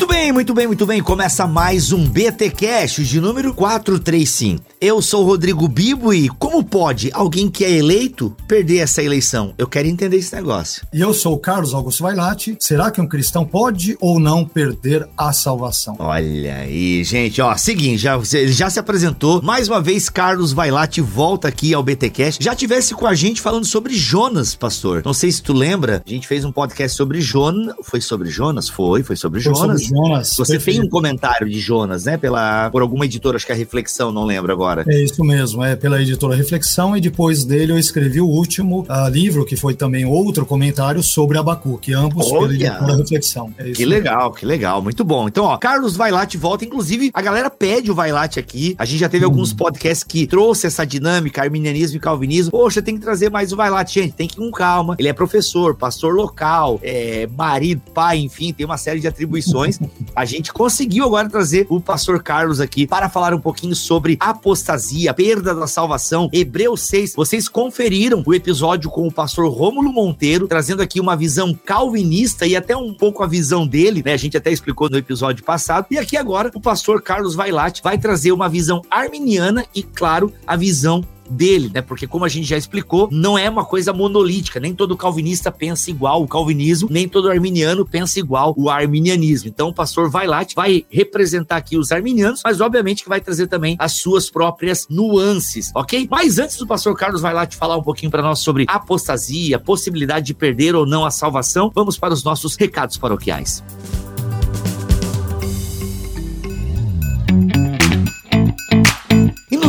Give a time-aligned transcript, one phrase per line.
[0.00, 1.02] Muito bem, muito bem, muito bem.
[1.02, 4.64] Começa mais um BT Cash de número 435.
[4.80, 9.52] Eu sou o Rodrigo Bibo e como pode alguém que é eleito perder essa eleição?
[9.58, 10.86] Eu quero entender esse negócio.
[10.90, 12.56] E eu sou o Carlos Augusto Vailate.
[12.58, 15.96] Será que um cristão pode ou não perder a salvação?
[15.98, 19.42] Olha aí, gente, ó, seguinte, já, já se apresentou.
[19.42, 22.38] Mais uma vez, Carlos Vailate volta aqui ao BT Cash.
[22.40, 25.02] Já tivesse com a gente falando sobre Jonas, pastor.
[25.04, 27.74] Não sei se tu lembra, a gente fez um podcast sobre Jonas.
[27.82, 28.66] Foi sobre Jonas?
[28.66, 29.82] Foi, foi sobre Foi Jonas.
[29.82, 30.36] sobre Jonas.
[30.36, 30.78] Você perfeito.
[30.78, 32.16] tem um comentário de Jonas, né?
[32.16, 34.84] Pela, por alguma editora, acho que é a Reflexão, não lembro agora.
[34.88, 39.08] É isso mesmo, é pela editora Reflexão e depois dele eu escrevi o último ah,
[39.08, 42.54] livro, que foi também outro comentário sobre Abacuque, ambos pela Olha!
[42.54, 43.52] editora Reflexão.
[43.58, 43.94] É isso Que mesmo.
[43.94, 45.28] legal, que legal, muito bom.
[45.28, 48.74] Então, ó, Carlos Vailate volta, inclusive a galera pede o Vailate aqui.
[48.78, 52.50] A gente já teve alguns podcasts que trouxe essa dinâmica, arminianismo e calvinismo.
[52.50, 54.94] Poxa, tem que trazer mais o Vailate, gente, tem que ir com calma.
[54.98, 59.79] Ele é professor, pastor local, é, marido, pai, enfim, tem uma série de atribuições.
[60.14, 65.14] A gente conseguiu agora trazer o pastor Carlos aqui para falar um pouquinho sobre apostasia,
[65.14, 67.14] perda da salvação, Hebreus 6.
[67.14, 72.56] Vocês conferiram o episódio com o pastor Rômulo Monteiro, trazendo aqui uma visão calvinista e
[72.56, 74.12] até um pouco a visão dele, né?
[74.12, 75.86] A gente até explicou no episódio passado.
[75.90, 80.56] E aqui agora o pastor Carlos Vailate vai trazer uma visão arminiana e, claro, a
[80.56, 81.80] visão dele, né?
[81.80, 85.90] Porque como a gente já explicou, não é uma coisa monolítica, nem todo calvinista pensa
[85.90, 89.48] igual o calvinismo, nem todo arminiano pensa igual o arminianismo.
[89.48, 93.76] Então o pastor Vailate vai representar aqui os arminianos, mas obviamente que vai trazer também
[93.78, 96.08] as suas próprias nuances, ok?
[96.10, 100.34] Mas antes do pastor Carlos Vailate falar um pouquinho para nós sobre apostasia, possibilidade de
[100.34, 103.62] perder ou não a salvação, vamos para os nossos recados paroquiais.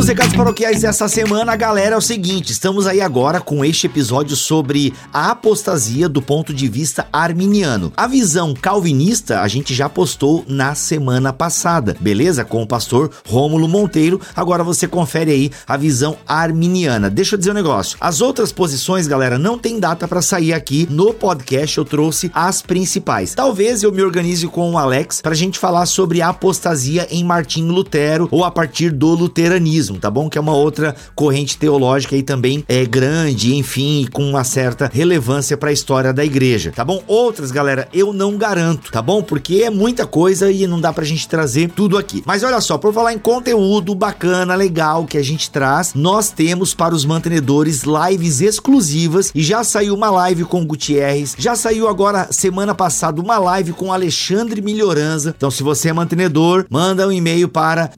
[0.02, 4.34] Nos recados paroquiais dessa semana, galera, é o seguinte: estamos aí agora com este episódio
[4.34, 7.92] sobre a apostasia do ponto de vista arminiano.
[7.96, 12.44] A visão calvinista a gente já postou na semana passada, beleza?
[12.44, 14.20] Com o pastor Rômulo Monteiro.
[14.34, 17.08] Agora você confere aí a visão arminiana.
[17.08, 20.84] Deixa eu dizer um negócio: as outras posições, galera, não tem data para sair aqui
[20.90, 21.78] no podcast.
[21.78, 23.36] Eu trouxe as principais.
[23.36, 27.72] Talvez eu me organize com o Alex pra gente falar sobre a apostasia em Martinho
[27.72, 30.28] Lutero ou a partir do luteranismo tá bom?
[30.28, 35.56] Que é uma outra corrente teológica aí também é grande, enfim, com uma certa relevância
[35.56, 37.02] para a história da igreja, tá bom?
[37.06, 39.22] Outras, galera, eu não garanto, tá bom?
[39.22, 42.22] Porque é muita coisa e não dá pra gente trazer tudo aqui.
[42.26, 46.74] Mas olha só, por falar em conteúdo bacana, legal que a gente traz, nós temos
[46.74, 51.88] para os mantenedores lives exclusivas e já saiu uma live com o Gutierrez, já saiu
[51.88, 55.34] agora semana passada uma live com Alexandre Melhoranza.
[55.36, 57.90] Então, se você é mantenedor, manda um e-mail para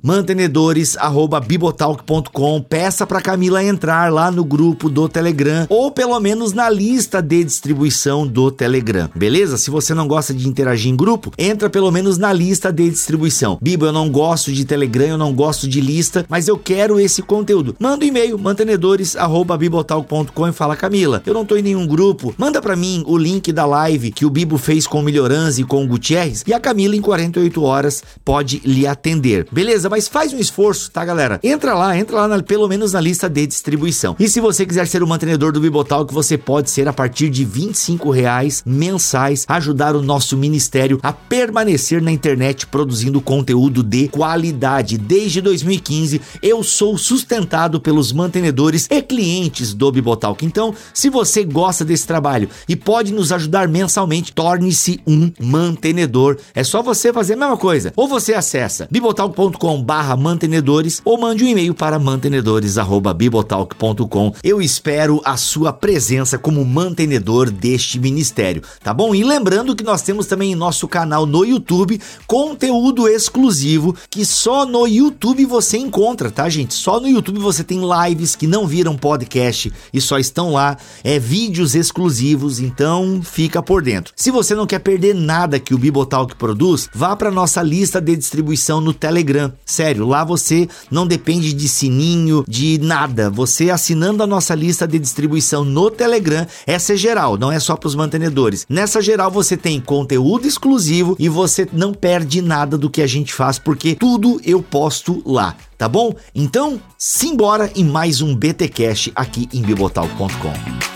[1.84, 7.20] mantenedores@bibotalk.com, peça para Camila entrar lá no grupo do Telegram ou pelo menos na lista
[7.20, 9.10] de distribuição do Telegram.
[9.14, 9.58] Beleza?
[9.58, 13.58] Se você não gosta de interagir em grupo, entra pelo menos na lista de distribuição.
[13.60, 17.22] Bibo, eu não gosto de Telegram, eu não gosto de lista, mas eu quero esse
[17.22, 17.76] conteúdo.
[17.78, 22.34] Manda um e-mail mantenedores@bibotalk.com e fala: "Camila, eu não tô em nenhum grupo.
[22.38, 25.64] Manda para mim o link da live que o Bibo fez com o Melhoranza e
[25.64, 29.46] com o Gutierrez e a Camila em 48 horas pode lhe atender.
[29.50, 29.88] Beleza?
[29.88, 31.40] Mas faz um esforço, tá, galera?
[31.42, 34.14] Entra lá, entra lá na- pelo menos na lista de distribuição.
[34.18, 37.44] E se você quiser ser o mantenedor do Bibotalk, você pode ser a partir de
[37.44, 44.98] 25 reais mensais, ajudar o nosso ministério a permanecer na internet produzindo conteúdo de qualidade.
[44.98, 50.44] Desde 2015, eu sou sustentado pelos mantenedores e clientes do Bibotalk.
[50.44, 56.36] Então, se você gosta desse trabalho e pode nos ajudar mensalmente, torne-se um mantenedor.
[56.54, 57.92] É só você fazer a mesma coisa.
[57.96, 64.34] Ou você acessa bibotalk.com barra mantenedores ou mande um e-mail para mantenedores@bibotalk.com.
[64.42, 69.14] Eu espero a sua presença como mantenedor deste ministério, tá bom?
[69.14, 74.66] E lembrando que nós temos também em nosso canal no YouTube conteúdo exclusivo que só
[74.66, 76.74] no YouTube você encontra, tá, gente?
[76.74, 81.20] Só no YouTube você tem lives que não viram podcast e só estão lá, é
[81.20, 84.12] vídeos exclusivos, então fica por dentro.
[84.16, 88.16] Se você não quer perder nada que o Bibotalk produz, vá para nossa lista de
[88.16, 89.52] distribuição no Telegram.
[89.64, 93.28] Sério, lá você não depende de sininho, de nada.
[93.30, 97.76] Você assinando a nossa lista de distribuição no Telegram, essa é geral, não é só
[97.76, 98.66] para os mantenedores.
[98.68, 103.34] Nessa geral você tem conteúdo exclusivo e você não perde nada do que a gente
[103.34, 105.56] faz, porque tudo eu posto lá.
[105.76, 106.14] Tá bom?
[106.34, 110.93] Então, simbora em mais um BT Cash aqui em bibotalk.com.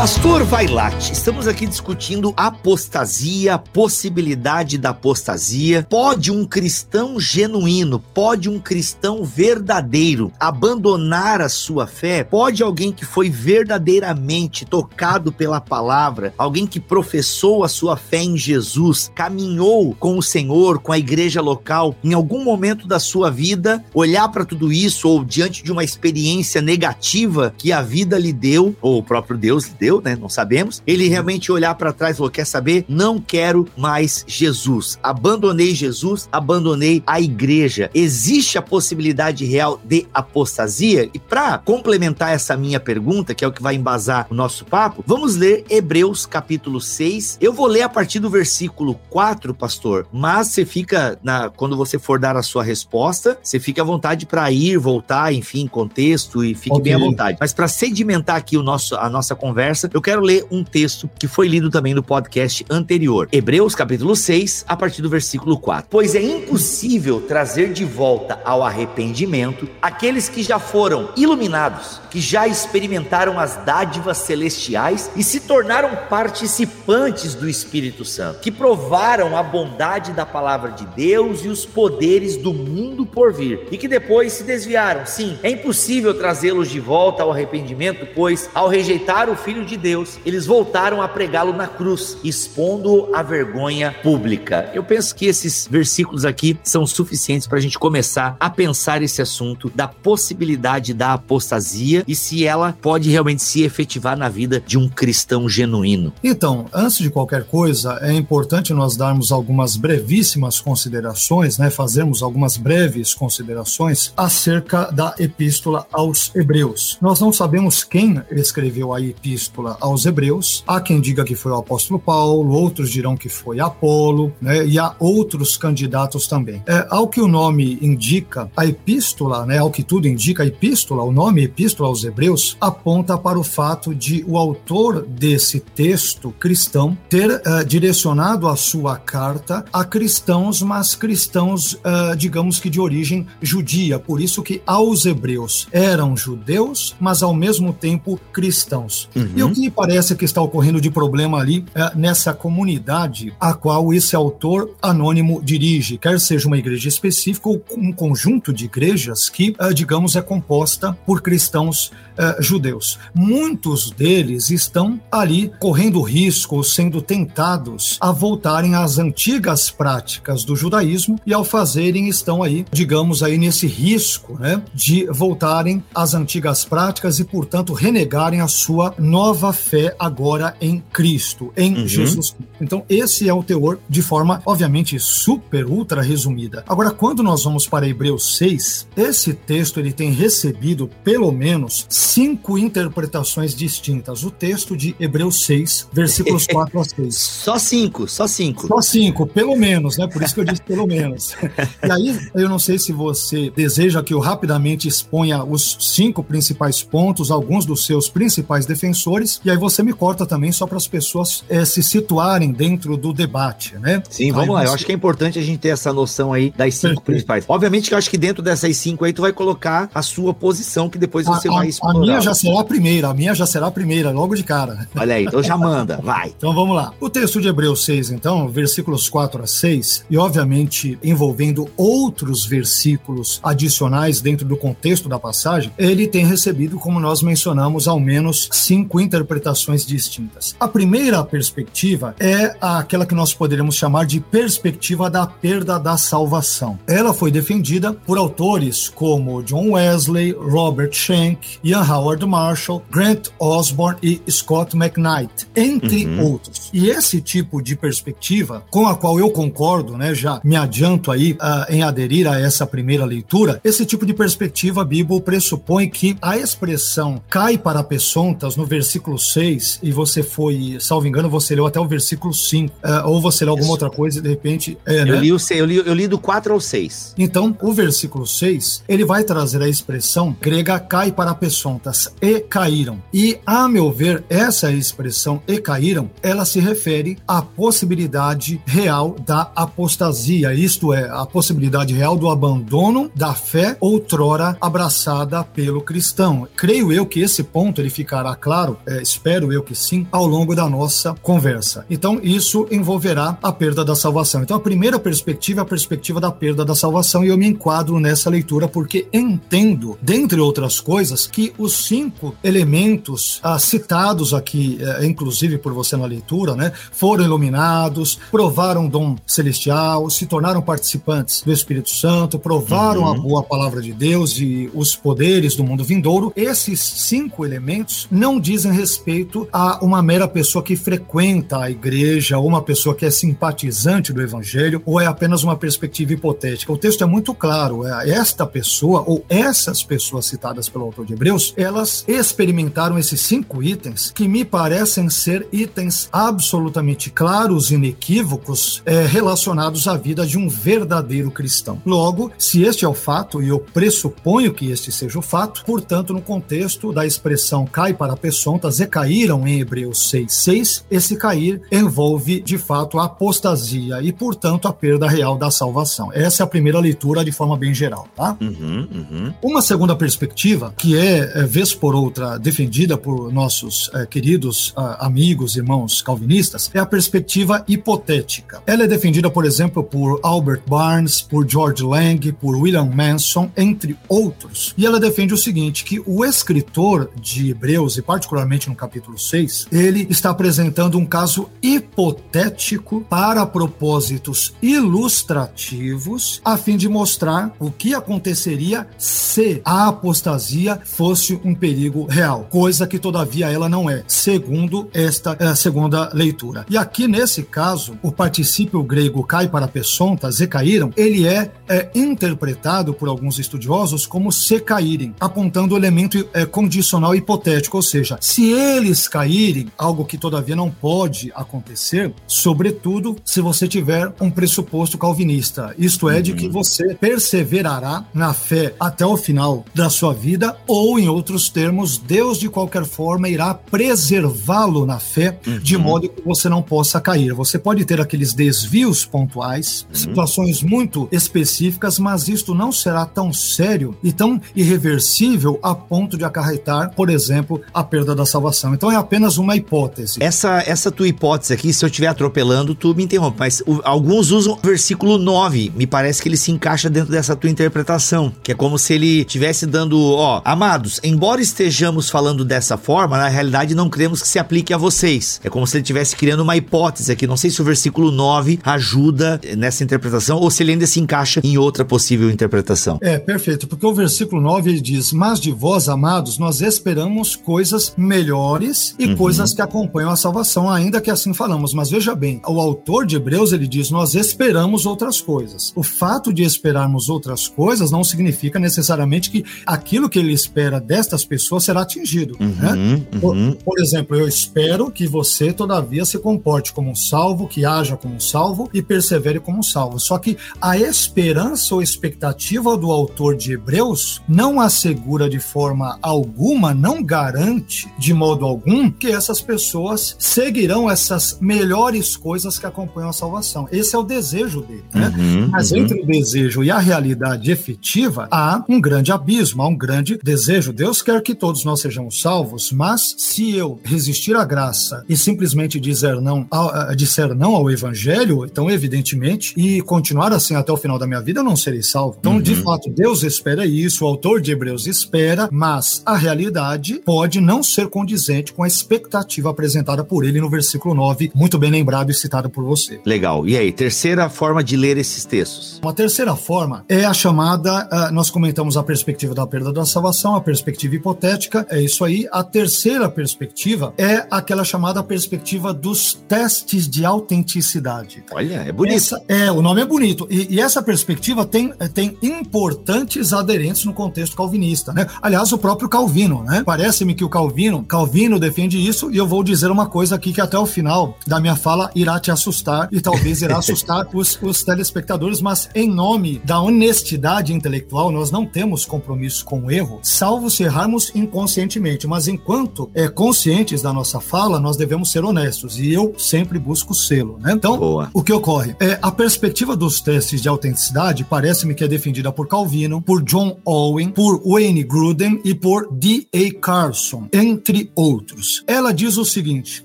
[0.00, 5.86] Pastor Vailate, estamos aqui discutindo apostasia, possibilidade da apostasia.
[5.90, 12.24] Pode um cristão genuíno, pode um cristão verdadeiro abandonar a sua fé?
[12.24, 18.38] Pode alguém que foi verdadeiramente tocado pela palavra, alguém que professou a sua fé em
[18.38, 23.84] Jesus, caminhou com o Senhor, com a igreja local, em algum momento da sua vida,
[23.92, 28.74] olhar para tudo isso ou diante de uma experiência negativa que a vida lhe deu,
[28.80, 30.14] ou o próprio Deus lhe deu, né?
[30.14, 30.82] Não sabemos.
[30.86, 32.84] Ele realmente olhar para trás e falou: quer saber?
[32.86, 34.98] Não quero mais Jesus.
[35.02, 37.90] Abandonei Jesus, abandonei a igreja.
[37.94, 41.08] Existe a possibilidade real de apostasia?
[41.14, 45.02] E para complementar essa minha pergunta, que é o que vai embasar o nosso papo,
[45.06, 47.38] vamos ler Hebreus capítulo 6.
[47.40, 51.98] Eu vou ler a partir do versículo 4, pastor, mas você fica na quando você
[51.98, 56.54] for dar a sua resposta, você fica à vontade para ir, voltar, enfim, contexto e
[56.54, 56.84] fique okay.
[56.84, 57.38] bem à vontade.
[57.40, 61.28] Mas para sedimentar aqui o nosso a nossa conversa, eu quero ler um texto que
[61.28, 63.28] foi lido também no podcast anterior.
[63.30, 65.86] Hebreus capítulo 6, a partir do versículo 4.
[65.88, 72.48] Pois é impossível trazer de volta ao arrependimento aqueles que já foram iluminados, que já
[72.48, 80.12] experimentaram as dádivas celestiais e se tornaram participantes do Espírito Santo, que provaram a bondade
[80.12, 84.42] da palavra de Deus e os poderes do mundo por vir, e que depois se
[84.42, 85.06] desviaram.
[85.06, 90.00] Sim, é impossível trazê-los de volta ao arrependimento, pois ao rejeitar o Filho de Deus,
[90.00, 94.70] Deus, eles voltaram a pregá-lo na cruz, expondo a vergonha pública.
[94.72, 99.20] Eu penso que esses versículos aqui são suficientes para a gente começar a pensar esse
[99.20, 104.78] assunto da possibilidade da apostasia e se ela pode realmente se efetivar na vida de
[104.78, 106.12] um cristão genuíno.
[106.22, 112.56] Então, antes de qualquer coisa, é importante nós darmos algumas brevíssimas considerações, né, fazermos algumas
[112.56, 116.96] breves considerações acerca da epístola aos Hebreus.
[117.00, 119.49] Nós não sabemos quem escreveu a epístola
[119.80, 120.64] aos aos Hebreus.
[120.66, 124.66] Há quem diga que foi o apóstolo Paulo, outros dirão que foi Apolo, né?
[124.66, 126.62] E há outros candidatos também.
[126.66, 129.58] É, ao que o nome indica, a epístola, né?
[129.58, 133.94] Ao que tudo indica, a epístola, o nome epístola aos Hebreus, aponta para o fato
[133.94, 140.94] de o autor desse texto cristão ter uh, direcionado a sua carta a cristãos, mas
[140.94, 143.98] cristãos, uh, digamos que de origem judia.
[143.98, 149.08] Por isso que aos Hebreus eram judeus, mas ao mesmo tempo cristãos.
[149.14, 149.32] Uhum.
[149.40, 153.92] E o que parece que está ocorrendo de problema ali é, nessa comunidade a qual
[153.92, 159.54] esse autor anônimo dirige, quer seja uma igreja específica ou um conjunto de igrejas que,
[159.58, 161.90] é, digamos, é composta por cristãos
[162.20, 162.98] é, judeus.
[163.14, 171.18] Muitos deles estão ali correndo risco, sendo tentados a voltarem às antigas práticas do judaísmo
[171.26, 177.18] e ao fazerem estão aí, digamos aí nesse risco, né, de voltarem às antigas práticas
[177.18, 181.88] e, portanto, renegarem a sua nova fé fé agora em Cristo, em uhum.
[181.88, 182.36] Jesus.
[182.60, 186.64] Então, esse é o teor de forma, obviamente, super, ultra resumida.
[186.68, 192.58] Agora, quando nós vamos para Hebreus 6, esse texto ele tem recebido pelo menos cinco
[192.58, 194.24] interpretações distintas.
[194.24, 197.14] O texto de Hebreus 6, versículos 4 a 6.
[197.14, 198.66] Só cinco, só cinco.
[198.66, 200.06] Só cinco, pelo menos, né?
[200.06, 201.34] Por isso que eu disse pelo menos.
[201.82, 206.82] e aí, eu não sei se você deseja que eu rapidamente exponha os cinco principais
[206.82, 210.88] pontos, alguns dos seus principais defensores, e aí você me corta também só para as
[210.88, 214.02] pessoas é, se situarem dentro do debate, né?
[214.10, 214.60] Sim, vamos aí lá.
[214.62, 214.68] Você...
[214.68, 217.04] Eu acho que é importante a gente ter essa noção aí das cinco Perfeito.
[217.04, 217.44] principais.
[217.46, 220.88] Obviamente que eu acho que dentro dessas cinco aí tu vai colocar a sua posição
[220.88, 221.99] que depois você a, vai explorar.
[222.02, 224.88] A minha já será a primeira, a minha já será a primeira, logo de cara.
[224.96, 226.32] Olha aí, então já manda, vai.
[226.40, 226.92] Então vamos lá.
[226.98, 233.40] O texto de Hebreus 6, então, versículos 4 a 6, e obviamente envolvendo outros versículos
[233.42, 239.00] adicionais dentro do contexto da passagem, ele tem recebido, como nós mencionamos, ao menos cinco
[239.00, 240.56] interpretações distintas.
[240.58, 246.78] A primeira perspectiva é aquela que nós poderíamos chamar de perspectiva da perda da salvação.
[246.86, 253.98] Ela foi defendida por autores como John Wesley, Robert Schenck, Ian Howard Marshall, Grant Osborne
[254.02, 256.32] e Scott McKnight, entre uhum.
[256.32, 256.70] outros.
[256.72, 261.32] E esse tipo de perspectiva, com a qual eu concordo, né, já me adianto aí
[261.32, 266.36] uh, em aderir a essa primeira leitura, esse tipo de perspectiva, Bíblia pressupõe que a
[266.36, 271.66] expressão cai para peçontas no versículo 6 6 e você foi, salvo engano, você leu
[271.66, 274.76] até o versículo 5, uh, é, ou você leu alguma outra coisa e de repente.
[274.86, 275.16] É, eu, né?
[275.16, 277.14] li o, eu, li, eu li do 4 ao 6.
[277.18, 281.34] Então, o versículo 6 ele vai trazer a expressão grega cai para
[281.70, 283.02] peçontas e caíram.
[283.12, 289.50] E, a meu ver, essa expressão e caíram, ela se refere à possibilidade real da
[289.54, 296.48] apostasia, isto é, a possibilidade real do abandono da fé outrora abraçada pelo cristão.
[296.56, 300.54] Creio eu que esse ponto ele ficará claro, é, espero eu que sim, ao longo
[300.54, 301.84] da nossa conversa.
[301.88, 304.42] Então, isso envolverá a perda da salvação.
[304.42, 308.00] Então, a primeira perspectiva é a perspectiva da perda da salvação, e eu me enquadro
[308.00, 315.06] nessa leitura porque entendo, dentre outras coisas, que os cinco elementos ah, citados aqui, eh,
[315.06, 321.52] inclusive por você na leitura, né, foram iluminados, provaram dom celestial, se tornaram participantes do
[321.52, 323.08] Espírito Santo, provaram uhum.
[323.08, 326.32] a boa palavra de Deus e os poderes do mundo vindouro.
[326.34, 332.46] Esses cinco elementos não dizem respeito a uma mera pessoa que frequenta a igreja, ou
[332.46, 336.72] uma pessoa que é simpatizante do evangelho, ou é apenas uma perspectiva hipotética.
[336.72, 337.86] O texto é muito claro.
[337.86, 343.62] É, esta pessoa, ou essas pessoas citadas pelo autor de Hebreus, elas experimentaram esses cinco
[343.62, 350.38] itens que me parecem ser itens absolutamente claros e inequívocos é, relacionados à vida de
[350.38, 351.80] um verdadeiro cristão.
[351.84, 356.12] Logo, se este é o fato, e eu pressuponho que este seja o fato, portanto,
[356.12, 362.40] no contexto da expressão cai para peçontas e caíram em Hebreus 6,6, esse cair envolve
[362.40, 366.12] de fato a apostasia e, portanto, a perda real da salvação.
[366.12, 368.36] Essa é a primeira leitura de forma bem geral, tá?
[368.40, 369.34] Uhum, uhum.
[369.42, 374.96] Uma segunda perspectiva, que é, é, vez por outra, defendida por nossos é, queridos é,
[375.04, 378.62] amigos, irmãos calvinistas, é a perspectiva hipotética.
[378.66, 383.96] Ela é defendida, por exemplo, por Albert Barnes, por George Lang, por William Manson, entre
[384.08, 384.74] outros.
[384.76, 389.68] E ela defende o seguinte, que o escritor de Hebreus, e particularmente no capítulo 6,
[389.72, 397.94] ele está apresentando um caso hipotético para propósitos ilustrativos, a fim de mostrar o que
[397.94, 404.88] aconteceria se a apostasia fosse um perigo real, coisa que todavia ela não é, segundo
[404.92, 406.64] esta é, segunda leitura.
[406.68, 411.90] E aqui nesse caso, o particípio grego cai para pesontas e caíram, ele é, é
[411.94, 418.18] interpretado por alguns estudiosos como se caírem, apontando o elemento é, condicional hipotético, ou seja,
[418.20, 424.98] se eles caírem, algo que todavia não pode acontecer, sobretudo se você tiver um pressuposto
[424.98, 426.52] calvinista, isto é, de que uhum.
[426.52, 432.38] você perseverará na fé até o final da sua vida, ou, em outros termos, Deus
[432.38, 435.58] de qualquer forma irá preservá-lo na fé, uhum.
[435.58, 437.34] de modo que você não possa cair.
[437.34, 439.94] Você pode ter aqueles desvios pontuais, uhum.
[439.94, 446.24] situações muito específicas, mas isto não será tão sério e tão irreversível a ponto de
[446.24, 448.74] acarretar, por exemplo, a perda da salvação.
[448.74, 450.22] Então é apenas uma hipótese.
[450.22, 454.30] Essa, essa tua hipótese aqui, se eu estiver atropelando, tu me interrompe, mas o, alguns
[454.30, 458.52] usam o versículo 9, me parece que ele se encaixa dentro dessa tua interpretação, que
[458.52, 463.74] é como se ele estivesse dando, ó, amados, embora estejamos falando dessa forma, na realidade
[463.74, 465.40] não queremos que se aplique a vocês.
[465.44, 467.26] É como se ele estivesse criando uma hipótese aqui.
[467.26, 471.40] Não sei se o versículo 9 ajuda nessa interpretação ou se ele ainda se encaixa
[471.42, 472.98] em outra possível interpretação.
[473.02, 477.92] É, perfeito, porque o versículo 9 ele diz: Mas de vós, amados, nós esperamos coisas
[477.96, 479.16] melhores e uhum.
[479.16, 481.74] coisas que acompanham a salvação, ainda que assim falamos.
[481.74, 485.72] Mas veja bem, o autor de Hebreus ele diz: Nós esperamos outras coisas.
[485.74, 491.24] O fato de esperarmos outras coisas não significa necessariamente que aquilo que ele espera destas
[491.24, 492.36] pessoas será atingido.
[492.40, 492.72] Uhum, né?
[492.72, 493.20] uhum.
[493.20, 497.96] Por, por, exemplo, eu espero que você, todavia, se comporte como um salvo, que haja
[497.96, 500.00] como um salvo e persevere como um salvo.
[500.00, 506.74] Só que a esperança ou expectativa do autor de Hebreus não assegura de forma alguma,
[506.74, 513.12] não garante de modo algum que essas pessoas seguirão essas melhores coisas que acompanham a
[513.12, 513.68] salvação.
[513.70, 514.84] Esse é o desejo dele.
[514.92, 515.14] Né?
[515.16, 515.78] Uhum, Mas uhum.
[515.78, 520.79] entre o desejo e a realidade efetiva, há um grande abismo, há um grande desejo.
[520.80, 525.78] Deus quer que todos nós sejamos salvos, mas se eu resistir à graça e simplesmente
[525.78, 530.98] dizer não ao, disser não ao evangelho, então evidentemente, e continuar assim até o final
[530.98, 532.16] da minha vida, eu não serei salvo.
[532.18, 532.40] Então, uhum.
[532.40, 537.62] de fato, Deus espera isso, o autor de Hebreus espera, mas a realidade pode não
[537.62, 542.14] ser condizente com a expectativa apresentada por ele no versículo 9, muito bem lembrado e
[542.14, 543.02] citado por você.
[543.04, 543.46] Legal.
[543.46, 545.78] E aí, terceira forma de ler esses textos?
[545.82, 550.34] Uma terceira forma é a chamada, uh, nós comentamos a perspectiva da perda da salvação,
[550.34, 552.28] a perspectiva hipotética, é isso aí.
[552.30, 558.22] A terceira perspectiva é aquela chamada perspectiva dos testes de autenticidade.
[558.30, 558.96] Olha, é bonito.
[558.96, 560.26] Essa, é, o nome é bonito.
[560.30, 565.06] E, e, essa perspectiva tem, tem importantes aderentes no contexto calvinista, né?
[565.20, 566.62] Aliás, o próprio Calvino, né?
[566.64, 570.40] Parece-me que o Calvino, Calvino defende isso e eu vou dizer uma coisa aqui que
[570.40, 574.62] até o final da minha fala irá te assustar e talvez irá assustar os, os
[574.62, 580.50] telespectadores, mas em nome da honestidade intelectual, nós não temos compromisso com o erro, salvo
[580.50, 585.78] se errarmos inconscientemente, mas enquanto é, conscientes da nossa fala, nós devemos ser honestos.
[585.78, 587.38] E eu sempre busco selo.
[587.40, 587.52] Né?
[587.52, 588.10] Então, Boa.
[588.12, 588.74] o que ocorre?
[588.80, 593.58] É, a perspectiva dos testes de autenticidade parece-me que é defendida por Calvino, por John
[593.64, 596.60] Owen, por Wayne Gruden e por D.A.
[596.60, 598.64] Carson, entre outros.
[598.66, 599.82] Ela diz o seguinte: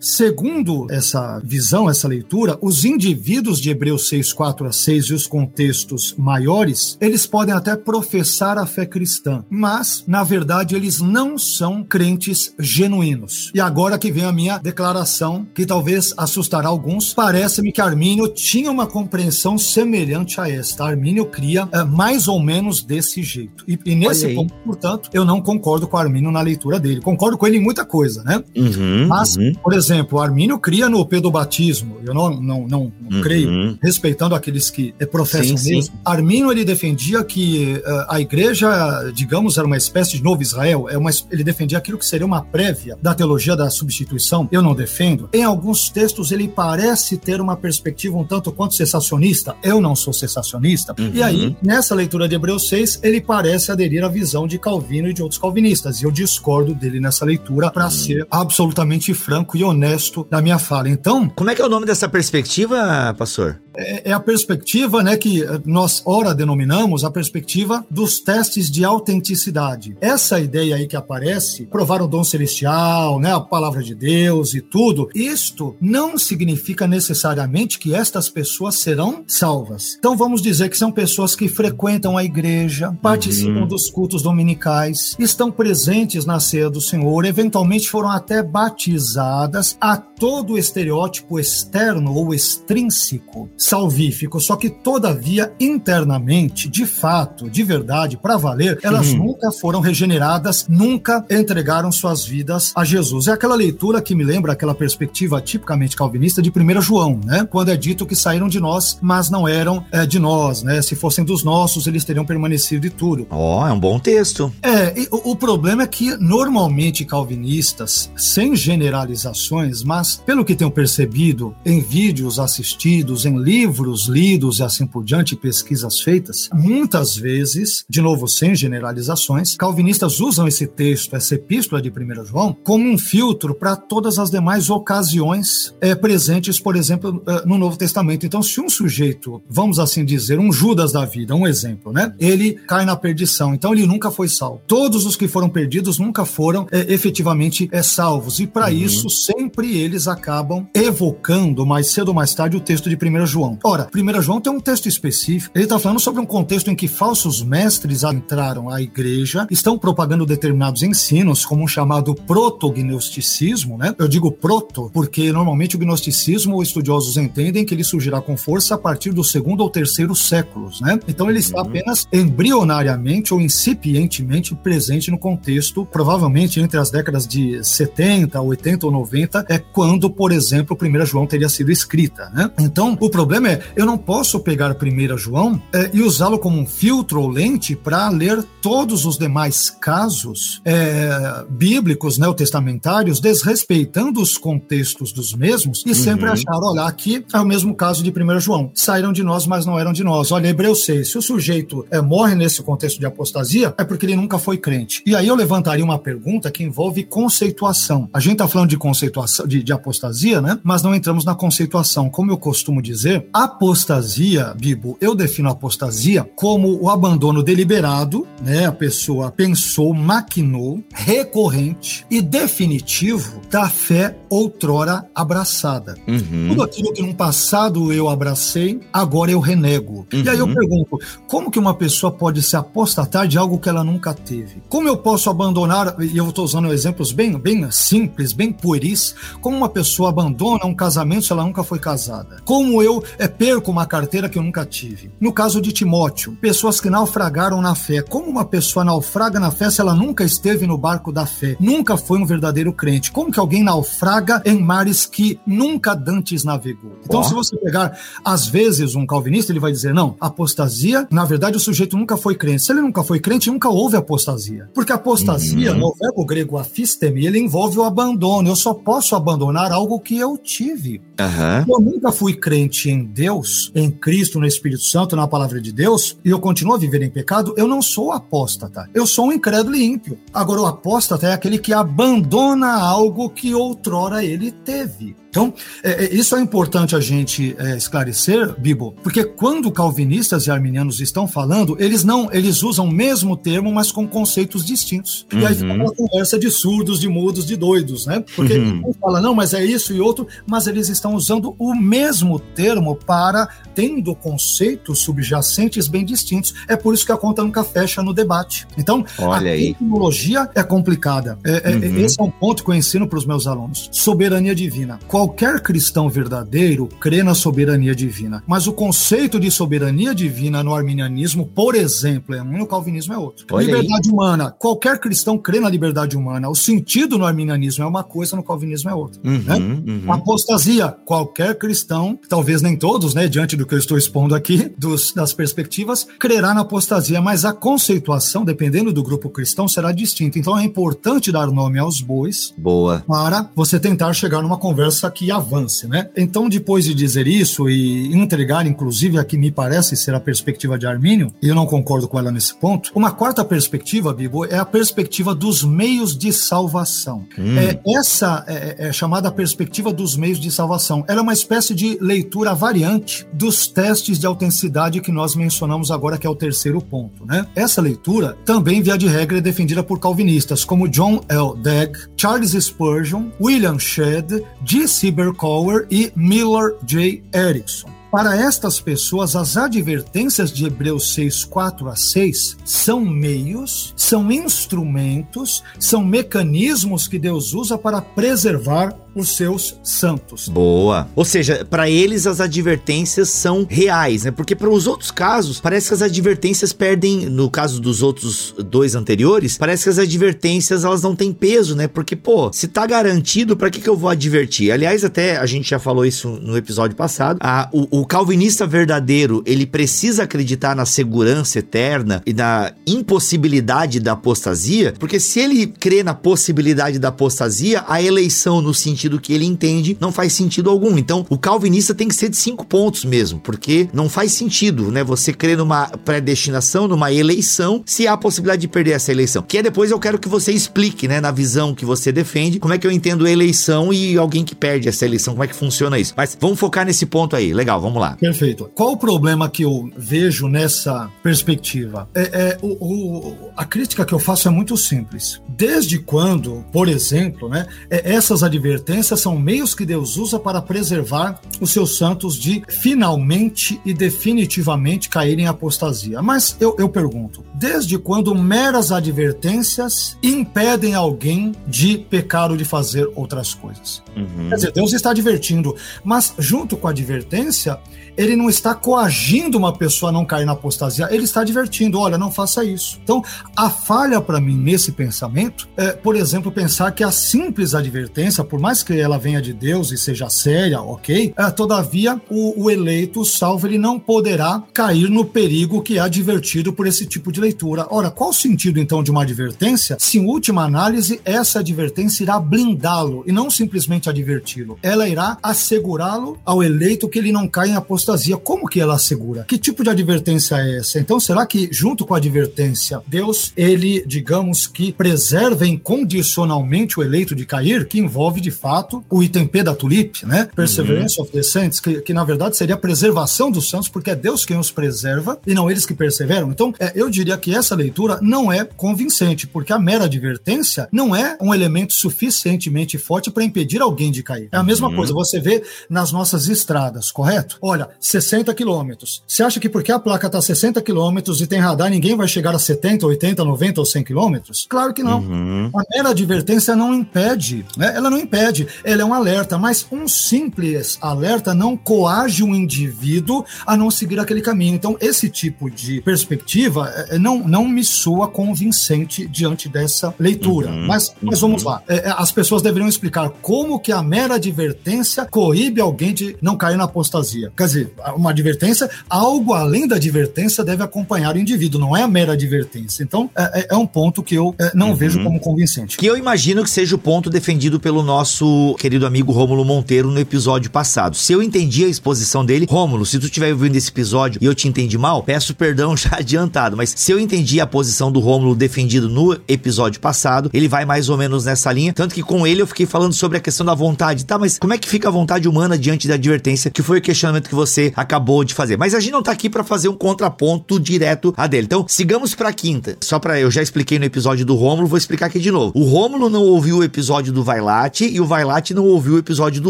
[0.02, 5.28] segundo essa visão, essa leitura, os indivíduos de Hebreus 6, 4 a 6 e os
[5.28, 11.84] contextos maiores, eles podem até professar a fé cristã, mas, na verdade, eles não são
[11.84, 13.52] crentes genuínos.
[13.54, 18.72] E agora que vem a minha declaração, que talvez assustará alguns, parece-me que Armínio tinha
[18.72, 20.86] uma compreensão semelhante a esta.
[20.86, 23.64] Armínio cria é, mais ou menos desse jeito.
[23.68, 27.02] E, e nesse ponto, portanto, eu não concordo com Armínio na leitura dele.
[27.02, 28.44] Concordo com ele em muita coisa, né?
[28.56, 29.54] Uhum, mas, uhum.
[29.64, 31.98] por exemplo, Armínio cria no pedobatismo.
[32.06, 33.22] Eu não, não, não, não uhum.
[33.22, 35.84] creio, respeitando aqueles que professam sim, mesmo.
[35.84, 36.00] Sim.
[36.04, 40.88] Armínio, ele defendia que uh, a igreja, digamos, era uma espécie de novo Israel.
[40.90, 44.48] É uma, ele defendia aquilo que seria uma prévia da teologia da substituição.
[44.52, 45.30] Eu não defendo.
[45.34, 49.56] Em alguns textos, ele parece ter uma perspectiva um tanto quanto sensacionista.
[49.62, 50.96] Eu não sou sensacionista.
[50.98, 51.12] Uhum.
[51.14, 55.14] E aí, nessa leitura de Hebreus 6, ele parece aderir à visão de Calvino e
[55.14, 56.02] de outros calvinistas.
[56.02, 57.92] E eu discordo dele nessa leitura para uhum.
[57.92, 60.90] ser absolutamente franco e honesto na minha fala.
[60.90, 61.30] Então.
[61.30, 63.62] Como é que é o nome dessa perspectiva, pastor?
[63.78, 69.96] É, é a perspectiva, né, que nós ora denominamos a perspectiva dos testes de autenticidade.
[70.02, 74.62] Essa ideia aí que aparece, provar o dom celestial, né, a palavra de Deus e
[74.62, 79.96] tudo, isto não significa necessariamente que estas pessoas serão salvas.
[79.98, 83.68] Então vamos dizer que são pessoas que frequentam a igreja, participam uhum.
[83.68, 90.54] dos cultos dominicais, estão presentes na ceia do Senhor, eventualmente foram até batizadas a todo
[90.54, 98.38] o estereótipo externo ou extrínseco salvífico, só que todavia internamente, de fato, de verdade, para
[98.38, 99.26] valer, elas uhum.
[99.26, 103.28] nunca foram regeneradas, nunca entregaram suas vidas a Jesus.
[103.28, 107.48] É aquela leitura que me lembra aquela perspectiva tipicamente calvinista de 1 João, né?
[107.50, 110.82] Quando é dito que saíram de nós, mas não eram é, de nós, né?
[110.82, 113.26] Se fossem dos nossos, eles teriam permanecido e tudo.
[113.32, 114.54] Ó, oh, é um bom texto.
[114.62, 121.56] É, o, o problema é que normalmente calvinistas, sem generalizações, mas pelo que tenho percebido
[121.66, 127.86] em vídeos assistidos, em livros, livros lidos e assim por diante, pesquisas feitas, muitas vezes,
[127.90, 132.98] de novo sem generalizações, calvinistas usam esse texto, essa epístola de 1 João, como um
[132.98, 138.26] filtro para todas as demais ocasiões é, presentes, por exemplo, é, no Novo Testamento.
[138.26, 142.14] Então, se um sujeito, vamos assim dizer, um Judas da vida, um exemplo, né?
[142.20, 144.62] Ele cai na perdição, então ele nunca foi salvo.
[144.68, 148.42] Todos os que foram perdidos nunca foram é, efetivamente é, salvos.
[148.42, 148.74] E para uhum.
[148.74, 153.45] isso, sempre eles acabam evocando, mais cedo ou mais tarde, o texto de 1 João.
[153.46, 153.60] João.
[153.64, 155.52] Ora, 1 João tem um texto específico.
[155.56, 160.26] Ele está falando sobre um contexto em que falsos mestres entraram à igreja, estão propagando
[160.26, 163.94] determinados ensinos, como um chamado protognosticismo, né?
[163.98, 168.78] Eu digo proto porque normalmente o gnosticismo, estudiosos entendem que ele surgirá com força a
[168.78, 171.00] partir do segundo ou terceiro séculos, né?
[171.08, 171.68] Então ele está uhum.
[171.68, 178.92] apenas embrionariamente ou incipientemente presente no contexto, provavelmente entre as décadas de 70, 80 ou
[178.92, 182.50] 90, é quando, por exemplo, 1 João teria sido escrita, né?
[182.60, 186.58] Então, o problema problema é, eu não posso pegar 1 João é, e usá-lo como
[186.58, 194.38] um filtro ou lente para ler todos os demais casos é, bíblicos, neotestamentários, desrespeitando os
[194.38, 195.96] contextos dos mesmos e uhum.
[195.96, 198.72] sempre achar, olha, aqui é o mesmo caso de 1 João.
[198.74, 200.32] Saíram de nós, mas não eram de nós.
[200.32, 204.16] Olha, Hebreus 6, se o sujeito é, morre nesse contexto de apostasia, é porque ele
[204.16, 205.02] nunca foi crente.
[205.06, 208.10] E aí eu levantaria uma pergunta que envolve conceituação.
[208.14, 210.60] A gente está falando de conceituação, de, de apostasia, né?
[210.64, 212.10] Mas não entramos na conceituação.
[212.10, 218.66] Como eu costumo dizer, Apostasia, Bibo, eu defino apostasia como o abandono deliberado, né?
[218.66, 225.96] A pessoa pensou, maquinou, recorrente e definitivo da fé outrora abraçada.
[226.08, 226.48] Uhum.
[226.50, 230.06] Tudo aquilo que no passado eu abracei, agora eu renego.
[230.12, 230.24] Uhum.
[230.24, 230.54] E aí eu uhum.
[230.54, 234.62] pergunto, como que uma pessoa pode se apostatar de algo que ela nunca teve?
[234.68, 239.56] Como eu posso abandonar, e eu estou usando exemplos bem, bem simples, bem pueris, como
[239.56, 242.38] uma pessoa abandona um casamento se ela nunca foi casada?
[242.44, 245.12] Como eu é, perco uma carteira que eu nunca tive.
[245.20, 248.02] No caso de Timóteo, pessoas que naufragaram na fé.
[248.02, 251.56] Como uma pessoa naufraga na fé se ela nunca esteve no barco da fé?
[251.60, 253.12] Nunca foi um verdadeiro crente.
[253.12, 256.98] Como que alguém naufraga em mares que nunca dantes navegou?
[257.04, 257.24] Então, oh.
[257.24, 261.60] se você pegar, às vezes, um calvinista, ele vai dizer, não, apostasia, na verdade, o
[261.60, 262.64] sujeito nunca foi crente.
[262.64, 264.70] Se ele nunca foi crente, nunca houve apostasia.
[264.74, 265.80] Porque apostasia, uhum.
[265.80, 268.50] no verbo grego afistemi, ele envolve o abandono.
[268.50, 271.02] Eu só posso abandonar algo que eu tive.
[271.20, 271.76] Uhum.
[271.76, 276.18] Eu nunca fui crente em Deus, em Cristo, no Espírito Santo, na palavra de Deus,
[276.24, 278.90] e eu continuo a viver em pecado, eu não sou apóstata.
[278.94, 280.18] Eu sou um incrédulo e ímpio.
[280.34, 285.16] Agora, o apóstata é aquele que abandona algo que outrora ele teve.
[285.36, 290.52] Então, é, é, isso é importante a gente é, esclarecer, Bibo, porque quando calvinistas e
[290.52, 295.28] arminianos estão falando, eles não, eles usam o mesmo termo, mas com conceitos distintos.
[295.34, 295.40] Uhum.
[295.42, 295.84] E aí fica uhum.
[295.84, 298.24] uma conversa de surdos, de mudos, de doidos, né?
[298.34, 298.82] Porque uhum.
[298.88, 302.96] um fala, não, mas é isso e outro, mas eles estão usando o mesmo termo
[302.96, 306.54] para tendo conceitos subjacentes bem distintos.
[306.66, 308.66] É por isso que a conta nunca fecha no debate.
[308.78, 309.74] Então, Olha a aí.
[309.74, 311.38] tecnologia é complicada.
[311.44, 311.98] É, é, uhum.
[311.98, 313.90] Esse é um ponto que eu ensino para os meus alunos.
[313.92, 314.98] Soberania divina.
[315.08, 318.44] Qual qualquer cristão verdadeiro crê na soberania divina.
[318.46, 323.18] Mas o conceito de soberania divina no arminianismo, por exemplo, é um, no calvinismo é
[323.18, 323.46] outro.
[323.52, 324.14] Olha liberdade aí.
[324.14, 324.52] humana.
[324.52, 326.48] Qualquer cristão crê na liberdade humana.
[326.48, 329.20] O sentido no arminianismo é uma coisa, no calvinismo é outra.
[329.24, 329.56] Uhum, né?
[329.58, 330.12] uhum.
[330.14, 330.96] Apostasia.
[331.06, 335.34] Qualquer cristão, talvez nem todos, né, diante do que eu estou expondo aqui, dos, das
[335.34, 340.38] perspectivas, crerá na apostasia, mas a conceituação, dependendo do grupo cristão, será distinta.
[340.38, 342.54] Então é importante dar nome aos bois.
[342.56, 343.04] Boa.
[343.08, 346.10] Para você tentar chegar numa conversa que avance, né?
[346.16, 350.78] Então, depois de dizer isso e entregar, inclusive, a que me parece ser a perspectiva
[350.78, 354.58] de Armínio, e eu não concordo com ela nesse ponto, uma quarta perspectiva, Bibo, é
[354.58, 357.26] a perspectiva dos meios de salvação.
[357.40, 357.58] Hum.
[357.58, 361.06] É, essa é, é, é chamada perspectiva dos meios de salvação.
[361.08, 366.18] Ela é uma espécie de leitura variante dos testes de autenticidade que nós mencionamos agora,
[366.18, 367.48] que é o terceiro ponto, né?
[367.56, 371.56] Essa leitura também, via de regra, é defendida por calvinistas como John L.
[371.62, 375.05] Dagg, Charles Spurgeon, William Shedd, D.C.
[375.06, 377.24] Cybercower e Miller J.
[377.32, 377.90] Erickson.
[378.12, 385.64] Para estas pessoas, as advertências de Hebreus 6, 4 a 6 são meios, são instrumentos,
[385.78, 390.50] são mecanismos que Deus usa para preservar os seus santos.
[390.50, 391.08] Boa.
[391.16, 394.32] Ou seja, para eles as advertências são reais, né?
[394.32, 398.94] Porque para os outros casos, parece que as advertências perdem, no caso dos outros dois
[398.94, 401.88] anteriores, parece que as advertências elas não têm peso, né?
[401.88, 404.72] Porque, pô, se tá garantido, para que que eu vou advertir?
[404.72, 409.42] Aliás, até a gente já falou isso no episódio passado, a, o, o calvinista verdadeiro,
[409.46, 416.04] ele precisa acreditar na segurança eterna e na impossibilidade da apostasia, porque se ele crê
[416.04, 420.70] na possibilidade da apostasia, a eleição no sentido sentido que ele entende, não faz sentido
[420.70, 420.98] algum.
[420.98, 425.04] Então, o calvinista tem que ser de cinco pontos mesmo, porque não faz sentido, né?
[425.04, 429.44] Você crer numa predestinação, numa eleição, se há a possibilidade de perder essa eleição.
[429.44, 432.74] Que é depois eu quero que você explique, né, na visão que você defende, como
[432.74, 436.00] é que eu entendo eleição e alguém que perde essa eleição, como é que funciona
[436.00, 436.14] isso.
[436.18, 437.54] Mas vamos focar nesse ponto aí.
[437.54, 438.16] Legal, vamos lá.
[438.16, 438.70] Perfeito.
[438.74, 442.10] Qual o problema que eu vejo nessa perspectiva?
[442.16, 445.42] É, é o, o, a crítica que eu faço é muito simples.
[445.48, 451.40] Desde quando, por exemplo, né, é, essas advertências são meios que Deus usa para preservar
[451.60, 456.22] os seus santos de finalmente e definitivamente caírem em apostasia.
[456.22, 463.10] Mas eu, eu pergunto, desde quando meras advertências impedem alguém de pecar ou de fazer
[463.16, 464.04] outras coisas?
[464.16, 464.50] Uhum.
[464.50, 467.80] Quer dizer, Deus está advertindo, mas junto com a advertência,
[468.18, 472.18] ele não está coagindo uma pessoa a não cair na apostasia, ele está advertindo, olha,
[472.18, 473.00] não faça isso.
[473.04, 473.24] Então,
[473.56, 478.60] a falha para mim nesse pensamento é, por exemplo, pensar que a simples advertência, por
[478.60, 483.22] mais que ela venha de Deus e seja séria, ok, é, todavia o, o eleito,
[483.22, 487.42] o salvo, ele não poderá cair no perigo que é advertido por esse tipo de
[487.42, 487.88] leitura.
[487.90, 492.40] Ora, qual o sentido então de uma advertência se, em última análise, essa advertência irá
[492.40, 494.78] blindá-lo e não simplesmente adverti-lo?
[494.82, 498.96] Ela irá assegurá-lo ao eleito que ele não caia em apostasia apostasia, como que ela
[498.96, 499.46] assegura?
[499.48, 501.00] Que tipo de advertência é essa?
[501.00, 507.36] Então, será que junto com a advertência, Deus, ele, digamos que preserva incondicionalmente o eleito
[507.36, 510.48] de cair, que envolve de fato o item P da tulip, né?
[510.56, 511.24] Perseverance uhum.
[511.24, 514.46] of the saints, que, que na verdade seria a preservação dos santos, porque é Deus
[514.46, 516.52] quem os preserva e não eles que perseveram.
[516.52, 521.16] Então, é, eu diria que essa leitura não é convincente, porque a mera advertência não
[521.16, 524.50] é um elemento suficientemente forte para impedir alguém de cair.
[524.52, 524.96] É a mesma uhum.
[524.96, 527.58] coisa, você vê nas nossas estradas, correto?
[527.62, 529.24] Olha, 60 quilômetros.
[529.28, 532.28] Você acha que porque a placa está a 60 quilômetros e tem radar, ninguém vai
[532.28, 534.66] chegar a 70, 80, 90 ou 100 quilômetros?
[534.70, 535.20] Claro que não.
[535.20, 535.72] Uhum.
[535.76, 537.94] A mera advertência não impede, né?
[537.96, 543.46] ela não impede, ela é um alerta, mas um simples alerta não coage um indivíduo
[543.66, 544.76] a não seguir aquele caminho.
[544.76, 550.70] Então, esse tipo de perspectiva é, é, não, não me soa convincente diante dessa leitura.
[550.70, 550.88] Uhum.
[550.88, 551.70] Mas, mas vamos uhum.
[551.70, 551.84] lá.
[551.88, 556.78] É, as pessoas deveriam explicar como que a mera advertência coíbe alguém de não cair
[556.78, 557.52] na apostasia.
[557.56, 557.85] Quer dizer,
[558.16, 563.04] uma advertência, algo além da advertência deve acompanhar o indivíduo, não é a mera advertência.
[563.04, 564.96] Então, é, é, é um ponto que eu é, não uhum.
[564.96, 565.98] vejo como convincente.
[565.98, 570.10] Que eu imagino que seja o ponto defendido pelo nosso nosso querido amigo Rômulo Monteiro
[570.10, 571.16] no episódio passado.
[571.16, 574.56] Se eu entendi a exposição dele, Rômulo, se tu estiver ouvindo esse episódio e eu
[574.56, 578.56] te entendi mal, peço perdão já adiantado, mas se eu entendi a posição do Rômulo
[578.56, 582.62] defendido no episódio passado, ele vai mais ou menos nessa linha, tanto que com ele
[582.62, 585.12] eu fiquei falando sobre a questão da vontade, tá, mas como é que fica a
[585.12, 588.78] vontade humana diante da advertência, que foi o questionamento que você acabou de fazer.
[588.78, 591.66] Mas a gente não tá aqui para fazer um contraponto direto a dele.
[591.66, 592.98] Então, sigamos pra quinta.
[593.02, 595.72] Só para eu já expliquei no episódio do Rômulo, vou explicar aqui de novo.
[595.76, 599.62] O Rômulo não ouviu o episódio do Vailate e o Vailate não ouviu o episódio
[599.62, 599.70] do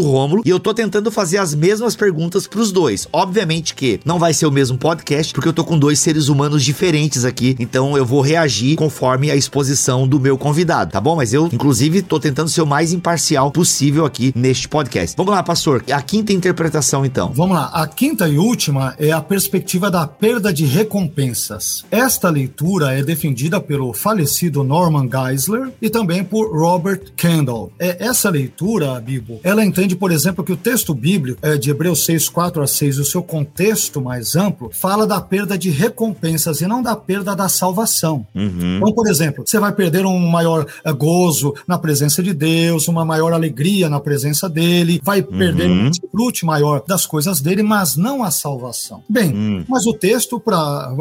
[0.00, 3.06] Rômulo, e eu tô tentando fazer as mesmas perguntas pros dois.
[3.12, 6.64] Obviamente que não vai ser o mesmo podcast, porque eu tô com dois seres humanos
[6.64, 11.16] diferentes aqui, então eu vou reagir conforme a exposição do meu convidado, tá bom?
[11.16, 15.16] Mas eu, inclusive, tô tentando ser o mais imparcial possível aqui neste podcast.
[15.16, 15.84] Vamos lá, pastor.
[15.90, 17.32] A quinta interpretação, então.
[17.34, 17.70] Vamos lá.
[17.72, 21.84] A quinta e última é a perspectiva da perda de recompensas.
[21.90, 27.72] Esta leitura é defendida pelo falecido Norman Geisler e também por Robert Kendall.
[27.78, 32.04] É essa leitura, Bibo, ela entende, por exemplo, que o texto bíblico é de Hebreus
[32.04, 36.66] 6, 4 a 6, o seu contexto mais amplo, fala da perda de recompensas e
[36.66, 38.26] não da perda da salvação.
[38.34, 38.76] Uhum.
[38.78, 43.04] Então, por exemplo, você vai perder um maior eh, gozo na presença de Deus, uma
[43.04, 45.86] maior alegria na presença dele, vai perder uhum.
[45.86, 49.02] um desfrute maior das coisas dele, mas não a salvação.
[49.08, 49.64] Bem, uhum.
[49.68, 50.56] mas o texto, para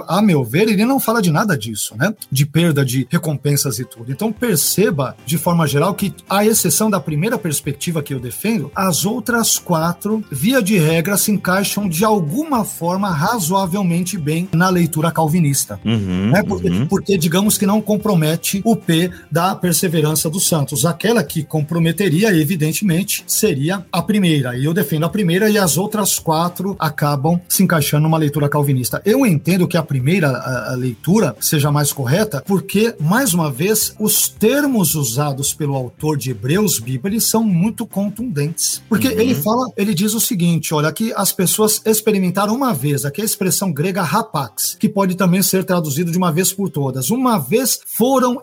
[0.07, 2.13] a meu ver, ele não fala de nada disso, né?
[2.31, 4.11] De perda de recompensas e tudo.
[4.11, 9.05] Então perceba, de forma geral, que a exceção da primeira perspectiva que eu defendo, as
[9.05, 15.79] outras quatro, via de regra, se encaixam de alguma forma razoavelmente bem na leitura calvinista.
[15.85, 16.43] Uhum, né?
[16.43, 16.87] porque, uhum.
[16.87, 20.85] porque, digamos que não compromete o P da perseverança dos santos.
[20.85, 24.57] Aquela que comprometeria, evidentemente, seria a primeira.
[24.57, 29.01] E eu defendo a primeira e as outras quatro acabam se encaixando numa leitura calvinista.
[29.05, 33.93] Eu entendo que a primeira a, a leitura seja mais correta, porque, mais uma vez,
[33.99, 38.81] os termos usados pelo autor de Hebreus, Bíblia, são muito contundentes.
[38.89, 39.19] Porque uhum.
[39.19, 43.23] ele fala, ele diz o seguinte: olha, que as pessoas experimentaram uma vez, aqui é
[43.23, 47.09] a expressão grega rapax, que pode também ser traduzido de uma vez por todas.
[47.09, 48.41] Uma vez foram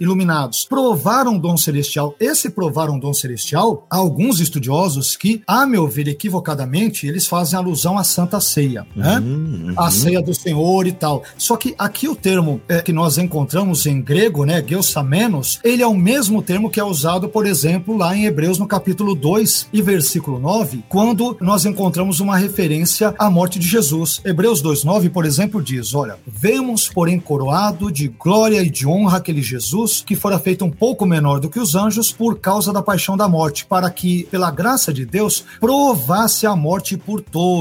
[0.00, 2.14] iluminados, provaram o dom celestial.
[2.18, 7.58] Esse provaram o dom celestial, há alguns estudiosos que, a meu ver, equivocadamente, eles fazem
[7.64, 9.18] alusão à Santa Ceia, né?
[9.18, 9.74] Uhum, uhum.
[9.76, 11.22] A ceia do Senhor e tal.
[11.36, 15.86] Só que aqui o termo é, que nós encontramos em grego, né, geosamenos, ele é
[15.86, 19.82] o mesmo termo que é usado, por exemplo, lá em Hebreus no capítulo 2 e
[19.82, 24.20] versículo 9, quando nós encontramos uma referência à morte de Jesus.
[24.24, 29.42] Hebreus 2:9, por exemplo, diz: "Olha, vemos, porém, coroado de glória e de honra aquele
[29.42, 33.16] Jesus que fora feito um pouco menor do que os anjos por causa da paixão
[33.16, 37.53] da morte, para que, pela graça de Deus, provasse a morte por todos."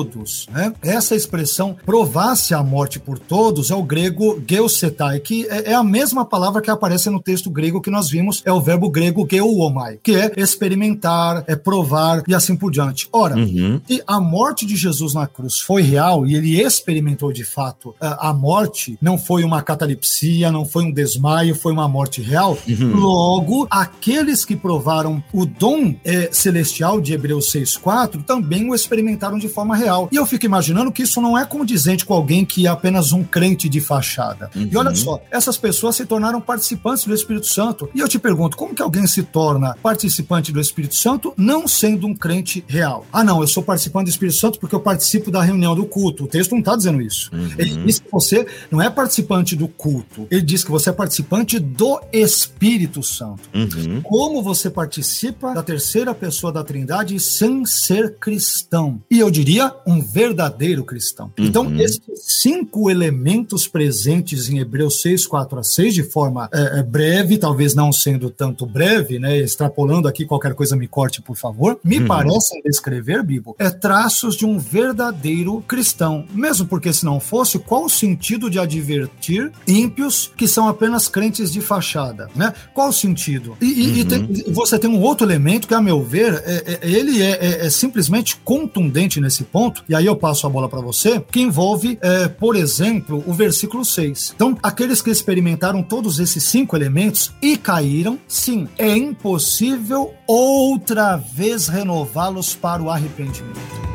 [0.52, 0.74] Né?
[0.82, 5.84] Essa expressão provasse a morte por todos é o grego geusetai, que é, é a
[5.84, 10.00] mesma palavra que aparece no texto grego que nós vimos, é o verbo grego geuomai,
[10.02, 13.08] que é experimentar, é provar e assim por diante.
[13.12, 13.80] Ora, uhum.
[13.86, 18.34] se a morte de Jesus na cruz foi real e ele experimentou de fato a
[18.34, 22.96] morte, não foi uma catalepsia, não foi um desmaio, foi uma morte real, uhum.
[22.96, 29.48] logo, aqueles que provaram o dom é, celestial de Hebreus 6,4 também o experimentaram de
[29.48, 29.83] forma real.
[30.12, 33.24] E eu fico imaginando que isso não é condizente com alguém que é apenas um
[33.24, 34.50] crente de fachada.
[34.56, 34.70] Uhum.
[34.72, 34.96] E olha uhum.
[34.96, 37.90] só, essas pessoas se tornaram participantes do Espírito Santo.
[37.94, 42.08] E eu te pergunto, como que alguém se torna participante do Espírito Santo não sendo
[42.08, 43.06] um crente real?
[43.12, 46.26] Ah, não, eu sou participante do Espírito Santo porque eu participo da reunião do culto.
[46.26, 47.30] O texto não está dizendo isso.
[47.34, 47.52] Uhum.
[47.58, 50.28] Ele diz que você não é participante do culto.
[50.30, 53.50] Ele diz que você é participante do Espírito Santo.
[53.54, 54.02] Uhum.
[54.02, 59.02] Como você participa da terceira pessoa da Trindade sem ser cristão?
[59.10, 61.32] E eu diria um verdadeiro cristão.
[61.38, 61.80] Então, uhum.
[61.80, 62.02] esses
[62.42, 67.74] cinco elementos presentes em Hebreus 6, 4 a 6, de forma é, é, breve, talvez
[67.74, 69.38] não sendo tanto breve, né?
[69.38, 72.08] Extrapolando aqui, qualquer coisa me corte, por favor, me uhum.
[72.08, 76.26] parecem descrever, Bibo, é traços de um verdadeiro cristão.
[76.32, 81.52] Mesmo porque, se não fosse, qual o sentido de advertir ímpios que são apenas crentes
[81.52, 82.54] de fachada, né?
[82.74, 83.58] Qual o sentido?
[83.62, 83.98] E, uhum.
[83.98, 87.32] e tem, você tem um outro elemento que, a meu ver, é, é, ele é,
[87.32, 91.42] é, é simplesmente contundente nesse ponto, e aí eu passo a bola para você, que
[91.42, 94.34] envolve, é, por exemplo, o versículo 6.
[94.36, 101.68] Então, aqueles que experimentaram todos esses cinco elementos e caíram, sim, é impossível outra vez
[101.68, 103.93] renová-los para o arrependimento.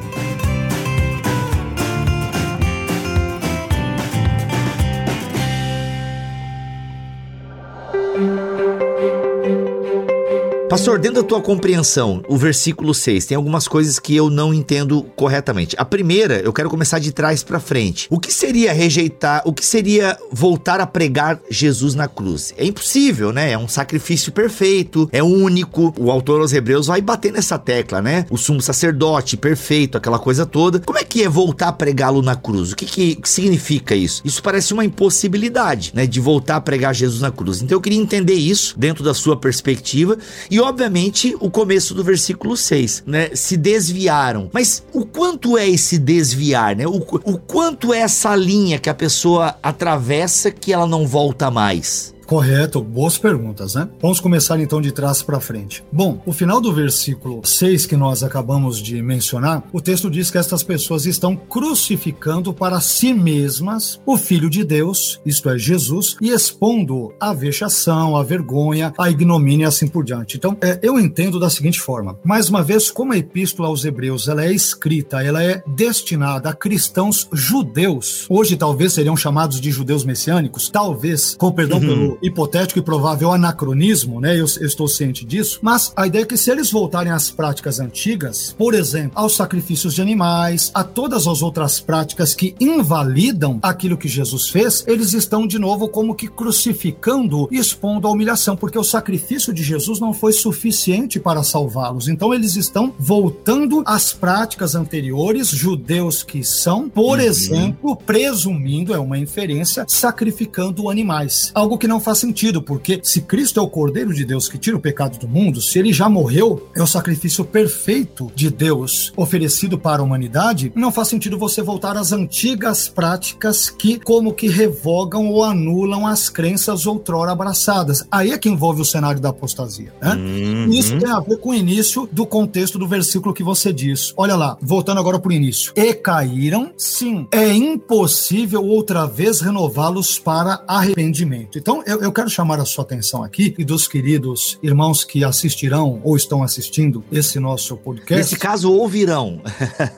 [10.69, 15.03] Pastor, dentro da tua compreensão, o versículo 6 tem algumas coisas que eu não entendo
[15.17, 15.75] corretamente.
[15.79, 18.07] A primeira, eu quero começar de trás para frente.
[18.11, 22.53] O que seria rejeitar, o que seria voltar a pregar Jesus na cruz?
[22.59, 23.53] É impossível, né?
[23.53, 25.95] É um sacrifício perfeito, é único.
[25.99, 28.27] O autor aos Hebreus vai bater nessa tecla, né?
[28.29, 30.81] O sumo sacerdote perfeito, aquela coisa toda.
[30.81, 32.73] Como é que é voltar a pregá-lo na cruz?
[32.73, 34.21] O que, que, significa isso?
[34.23, 36.07] Isso parece uma impossibilidade, né?
[36.07, 37.63] De voltar a pregar Jesus na cruz.
[37.63, 40.19] Então eu queria entender isso dentro da sua perspectiva
[40.51, 43.31] e e, obviamente, o começo do versículo 6, né?
[43.33, 44.51] Se desviaram.
[44.53, 46.85] Mas o quanto é esse desviar, né?
[46.85, 52.13] O, o quanto é essa linha que a pessoa atravessa que ela não volta mais?
[52.29, 53.89] Correto, boas perguntas, né?
[54.03, 55.83] Vamos começar então de trás para frente.
[55.91, 60.37] Bom, o final do versículo 6 que nós acabamos de mencionar, o texto diz que
[60.37, 66.29] estas pessoas estão crucificando para si mesmas o Filho de Deus, isto é, Jesus, e
[66.29, 70.37] expondo a vexação, a vergonha, a ignomínia e assim por diante.
[70.37, 74.29] Então, é, eu entendo da seguinte forma: mais uma vez, como a epístola aos Hebreus
[74.29, 80.05] ela é escrita, ela é destinada a cristãos judeus, hoje talvez seriam chamados de judeus
[80.05, 81.87] messiânicos, talvez, com perdão uhum.
[81.87, 84.35] pelo hipotético e provável anacronismo, né?
[84.35, 87.81] Eu, eu, estou ciente disso, mas a ideia é que se eles voltarem às práticas
[87.81, 93.97] antigas, por exemplo, aos sacrifícios de animais, a todas as outras práticas que invalidam aquilo
[93.97, 98.79] que Jesus fez, eles estão de novo como que crucificando e expondo a humilhação, porque
[98.79, 102.09] o sacrifício de Jesus não foi suficiente para salvá-los.
[102.09, 107.25] Então eles estão voltando às práticas anteriores, judeus que são, por uhum.
[107.25, 111.51] exemplo, presumindo, é uma inferência, sacrificando animais.
[111.55, 114.77] Algo que não faz sentido, porque se Cristo é o Cordeiro de Deus que tira
[114.77, 119.79] o pecado do mundo, se ele já morreu, é o sacrifício perfeito de Deus oferecido
[119.79, 125.29] para a humanidade, não faz sentido você voltar às antigas práticas que como que revogam
[125.29, 128.07] ou anulam as crenças outrora abraçadas.
[128.11, 129.93] Aí é que envolve o cenário da apostasia.
[130.01, 130.15] Né?
[130.15, 130.71] Uhum.
[130.71, 134.13] Isso tem a ver com o início do contexto do versículo que você diz.
[134.17, 135.73] Olha lá, voltando agora para o início.
[135.77, 137.27] E caíram, sim.
[137.31, 141.59] É impossível outra vez renová-los para arrependimento.
[141.59, 145.25] Então, eu eu, eu quero chamar a sua atenção aqui e dos queridos irmãos que
[145.25, 148.17] assistirão ou estão assistindo esse nosso podcast.
[148.17, 149.41] Nesse caso, ouvirão.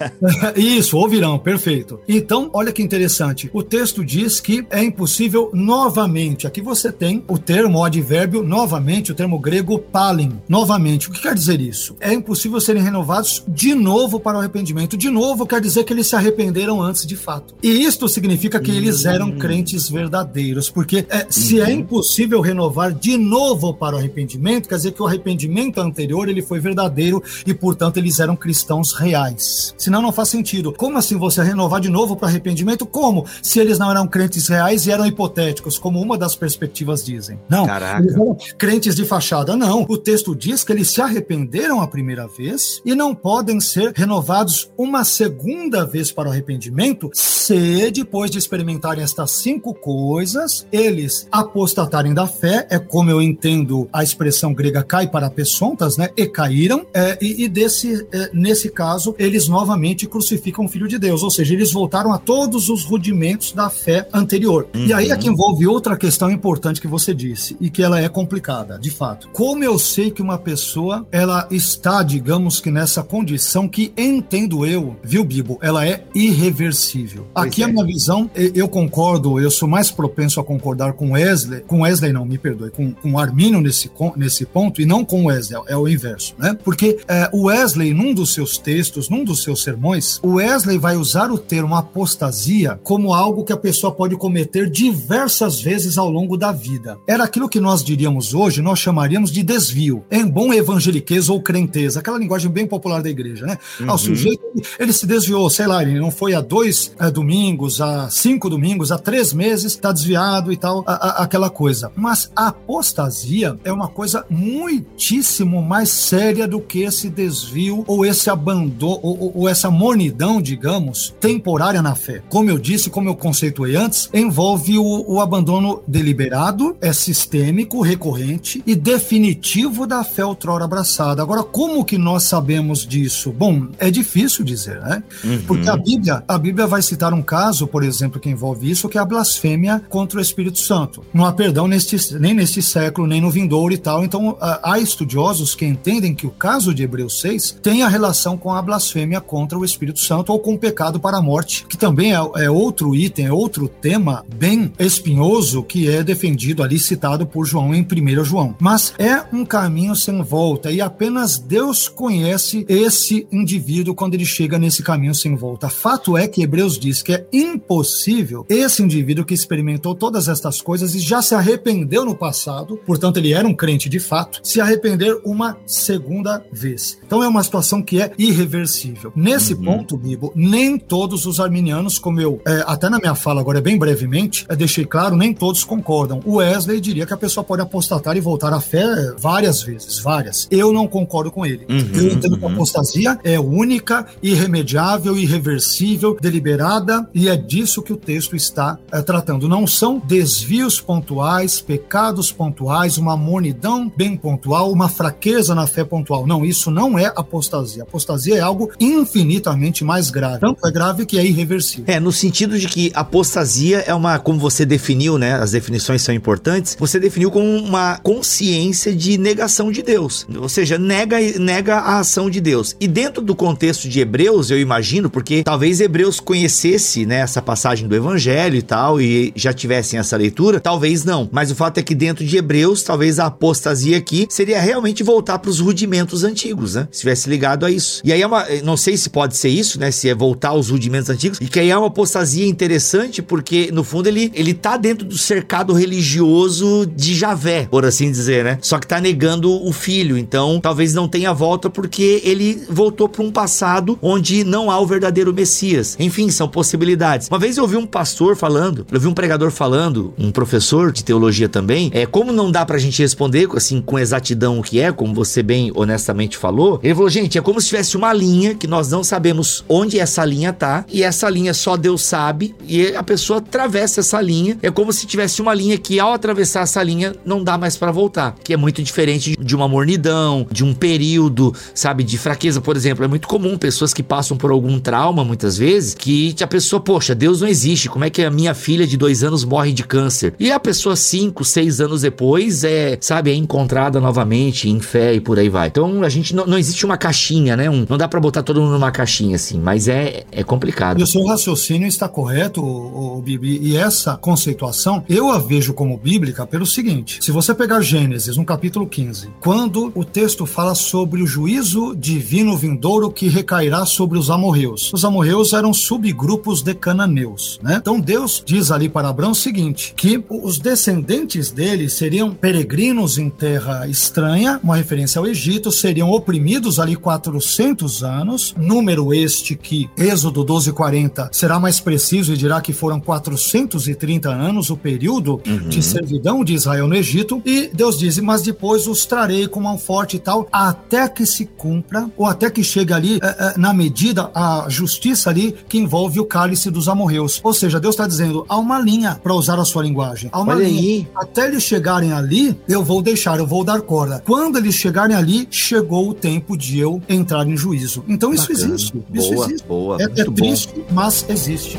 [0.56, 2.00] Isso, ouvirão, perfeito.
[2.08, 3.50] Então, olha que interessante.
[3.52, 6.46] O texto diz que é impossível novamente.
[6.46, 10.40] Aqui você tem o termo, o advérbio, novamente, o termo grego palin.
[10.48, 11.08] Novamente.
[11.08, 11.96] O que quer dizer isso?
[12.00, 14.96] É impossível serem renovados de novo para o arrependimento.
[14.96, 17.54] De novo quer dizer que eles se arrependeram antes de fato.
[17.62, 19.38] E isto significa que eles eram hum.
[19.38, 24.92] crentes verdadeiros, porque é, se é impossível renovar de novo para o arrependimento, quer dizer
[24.92, 29.74] que o arrependimento anterior ele foi verdadeiro e, portanto, eles eram cristãos reais.
[29.76, 30.72] Senão não faz sentido.
[30.72, 32.86] Como assim você renovar de novo para arrependimento?
[32.86, 33.26] Como?
[33.42, 37.40] Se eles não eram crentes reais e eram hipotéticos, como uma das perspectivas dizem.
[37.48, 37.66] Não.
[37.66, 38.00] Caraca.
[38.00, 39.56] Eles eram crentes de fachada.
[39.56, 39.84] Não.
[39.88, 44.70] O texto diz que eles se arrependeram a primeira vez e não podem ser renovados
[44.78, 51.79] uma segunda vez para o arrependimento se, depois de experimentarem estas cinco coisas, eles apostaram
[51.80, 56.10] apostatarem da fé, é como eu entendo a expressão grega cai para pesontas, né?
[56.16, 60.98] E caíram, é, e, e, desse, é, nesse caso, eles novamente crucificam o Filho de
[60.98, 64.68] Deus, ou seja, eles voltaram a todos os rudimentos da fé anterior.
[64.74, 64.86] Uhum.
[64.86, 68.08] E aí é que envolve outra questão importante que você disse, e que ela é
[68.08, 69.28] complicada, de fato.
[69.32, 74.96] Como eu sei que uma pessoa, ela está, digamos que nessa condição que entendo eu,
[75.02, 77.26] viu, Bibo, ela é irreversível.
[77.32, 77.66] Pois Aqui é.
[77.66, 82.12] a minha visão, eu concordo, eu sou mais propenso a concordar com Wesley, com Wesley
[82.12, 85.88] não, me perdoe, com, com Arminio nesse, nesse ponto e não com Wesley, é o
[85.88, 86.56] inverso, né?
[86.64, 90.96] Porque é, o Wesley, num dos seus textos, num dos seus sermões, o Wesley vai
[90.96, 96.36] usar o termo apostasia como algo que a pessoa pode cometer diversas vezes ao longo
[96.36, 96.98] da vida.
[97.06, 102.00] Era aquilo que nós diríamos hoje, nós chamaríamos de desvio, em bom evangeliquez ou crenteza,
[102.00, 103.58] aquela linguagem bem popular da igreja, né?
[103.80, 103.90] Uhum.
[103.90, 104.42] Ao sujeito,
[104.78, 108.92] ele se desviou, sei lá, ele não foi a dois é, domingos, a cinco domingos,
[108.92, 111.92] a três meses, tá desviado e tal, a, a, aquela coisa coisa.
[111.96, 118.28] Mas a apostasia é uma coisa muitíssimo mais séria do que esse desvio ou esse
[118.28, 122.22] abandono ou, ou, essa mornidão, digamos, temporária na fé.
[122.28, 128.62] Como eu disse, como eu conceituei antes, envolve o, o abandono deliberado, é sistêmico, recorrente
[128.66, 131.22] e definitivo da fé outrora abraçada.
[131.22, 133.32] Agora, como que nós sabemos disso?
[133.32, 135.02] Bom, é difícil dizer, né?
[135.24, 135.42] Uhum.
[135.46, 138.98] Porque a Bíblia, a Bíblia vai citar um caso, por exemplo, que envolve isso, que
[138.98, 141.04] é a blasfêmia contra o Espírito Santo.
[141.12, 144.04] Numa perdão neste, nem neste século, nem no vindouro e tal.
[144.04, 148.52] Então, há estudiosos que entendem que o caso de Hebreus 6 tem a relação com
[148.52, 152.12] a blasfêmia contra o Espírito Santo ou com o pecado para a morte, que também
[152.12, 157.46] é, é outro item, é outro tema bem espinhoso que é defendido ali, citado por
[157.46, 158.54] João em 1 João.
[158.60, 164.58] Mas é um caminho sem volta e apenas Deus conhece esse indivíduo quando ele chega
[164.58, 165.70] nesse caminho sem volta.
[165.70, 170.94] Fato é que Hebreus diz que é impossível esse indivíduo que experimentou todas estas coisas
[170.94, 175.16] e já se arrependeu no passado, portanto ele era um crente de fato, se arrepender
[175.24, 176.98] uma segunda vez.
[177.06, 179.12] Então é uma situação que é irreversível.
[179.14, 179.64] Nesse uhum.
[179.64, 183.78] ponto, Bibo, nem todos os arminianos, como eu é, até na minha fala agora bem
[183.78, 186.20] brevemente, é, deixei claro, nem todos concordam.
[186.24, 188.84] O Wesley diria que a pessoa pode apostatar e voltar à fé
[189.16, 190.48] várias vezes, várias.
[190.50, 191.64] Eu não concordo com ele.
[191.70, 192.54] Uhum, eu entendo que a uhum.
[192.54, 199.48] apostasia é única, irremediável, irreversível, deliberada, e é disso que o texto está é, tratando.
[199.48, 201.19] Não são desvios pontuais,
[201.60, 206.26] pecados pontuais, uma monidão bem pontual, uma fraqueza na fé pontual.
[206.26, 207.82] Não, isso não é apostasia.
[207.82, 210.40] Apostasia é algo infinitamente mais grave.
[210.40, 211.84] Tanto é grave que é irreversível.
[211.86, 215.34] É, no sentido de que apostasia é uma, como você definiu, né?
[215.34, 216.76] As definições são importantes.
[216.78, 220.26] Você definiu como uma consciência de negação de Deus.
[220.34, 222.76] Ou seja, nega, nega a ação de Deus.
[222.80, 227.88] E dentro do contexto de Hebreus, eu imagino, porque talvez Hebreus conhecesse, né, essa passagem
[227.88, 231.28] do evangelho e tal, e já tivessem essa leitura, talvez não.
[231.32, 235.38] Mas o fato é que dentro de Hebreus, talvez a apostasia aqui seria realmente voltar
[235.38, 236.86] para os rudimentos antigos, né?
[236.90, 238.00] Se tivesse ligado a isso.
[238.04, 239.90] E aí é uma, não sei se pode ser isso, né?
[239.90, 243.82] Se é voltar aos rudimentos antigos, e que aí é uma apostasia interessante, porque no
[243.82, 248.58] fundo ele, ele tá dentro do cercado religioso de Javé, por assim dizer, né?
[248.62, 253.22] Só que tá negando o filho, então talvez não tenha volta porque ele voltou para
[253.22, 255.96] um passado onde não há o verdadeiro Messias.
[255.98, 257.28] Enfim, são possibilidades.
[257.28, 261.04] Uma vez eu ouvi um pastor falando, eu vi um pregador falando, um professor de
[261.04, 264.92] teologia também, é como não dá pra gente responder assim com exatidão o que é,
[264.92, 266.78] como você bem honestamente falou.
[266.82, 270.24] Ele falou, gente, é como se tivesse uma linha que nós não sabemos onde essa
[270.24, 274.58] linha tá e essa linha só Deus sabe e a pessoa atravessa essa linha.
[274.62, 277.90] É como se tivesse uma linha que ao atravessar essa linha não dá mais para
[277.90, 282.76] voltar, que é muito diferente de uma mornidão, de um período, sabe, de fraqueza, por
[282.76, 283.04] exemplo.
[283.04, 287.14] É muito comum pessoas que passam por algum trauma muitas vezes que a pessoa, poxa,
[287.14, 287.88] Deus não existe.
[287.88, 290.34] Como é que a minha filha de dois anos morre de câncer?
[290.38, 295.20] E a pessoa cinco, seis anos depois é, sabe, é encontrada novamente em fé e
[295.20, 295.68] por aí vai.
[295.68, 297.70] Então a gente não, não existe uma caixinha, né?
[297.70, 301.00] Um, não dá para botar todo mundo numa caixinha assim, mas é, é complicado.
[301.00, 305.72] E o seu raciocínio está correto, o, o Bibi, e essa conceituação eu a vejo
[305.74, 310.74] como bíblica pelo seguinte: se você pegar Gênesis, no capítulo 15, quando o texto fala
[310.74, 314.90] sobre o juízo divino vindouro que recairá sobre os amorreus.
[314.92, 317.76] Os amorreus eram subgrupos de cananeus, né?
[317.80, 323.28] Então Deus diz ali para Abraão o seguinte: que os descendentes dele seriam peregrinos em
[323.28, 330.44] terra estranha, uma referência ao Egito, seriam oprimidos ali 400 anos, número este que Êxodo
[330.44, 335.68] 12:40 será mais preciso e dirá que foram 430 anos o período uhum.
[335.68, 339.76] de servidão de Israel no Egito, e Deus diz: "Mas depois os trarei com mão
[339.76, 343.74] forte e tal, até que se cumpra ou até que chegue ali é, é, na
[343.74, 347.40] medida a justiça ali que envolve o cálice dos amorreus".
[347.42, 350.30] Ou seja, Deus está dizendo: há uma linha para usar a sua linguagem.
[350.32, 351.08] Há uma Olha linha.
[351.14, 354.22] Até eles chegarem ali, eu vou deixar, eu vou dar corda.
[354.24, 358.04] Quando eles chegarem ali, chegou o tempo de eu entrar em juízo.
[358.08, 358.74] Então isso Bacana.
[358.74, 359.04] existe.
[359.12, 359.66] Isso boa, existe.
[359.66, 360.84] Boa, é, é triste, bom.
[360.92, 361.78] mas existe.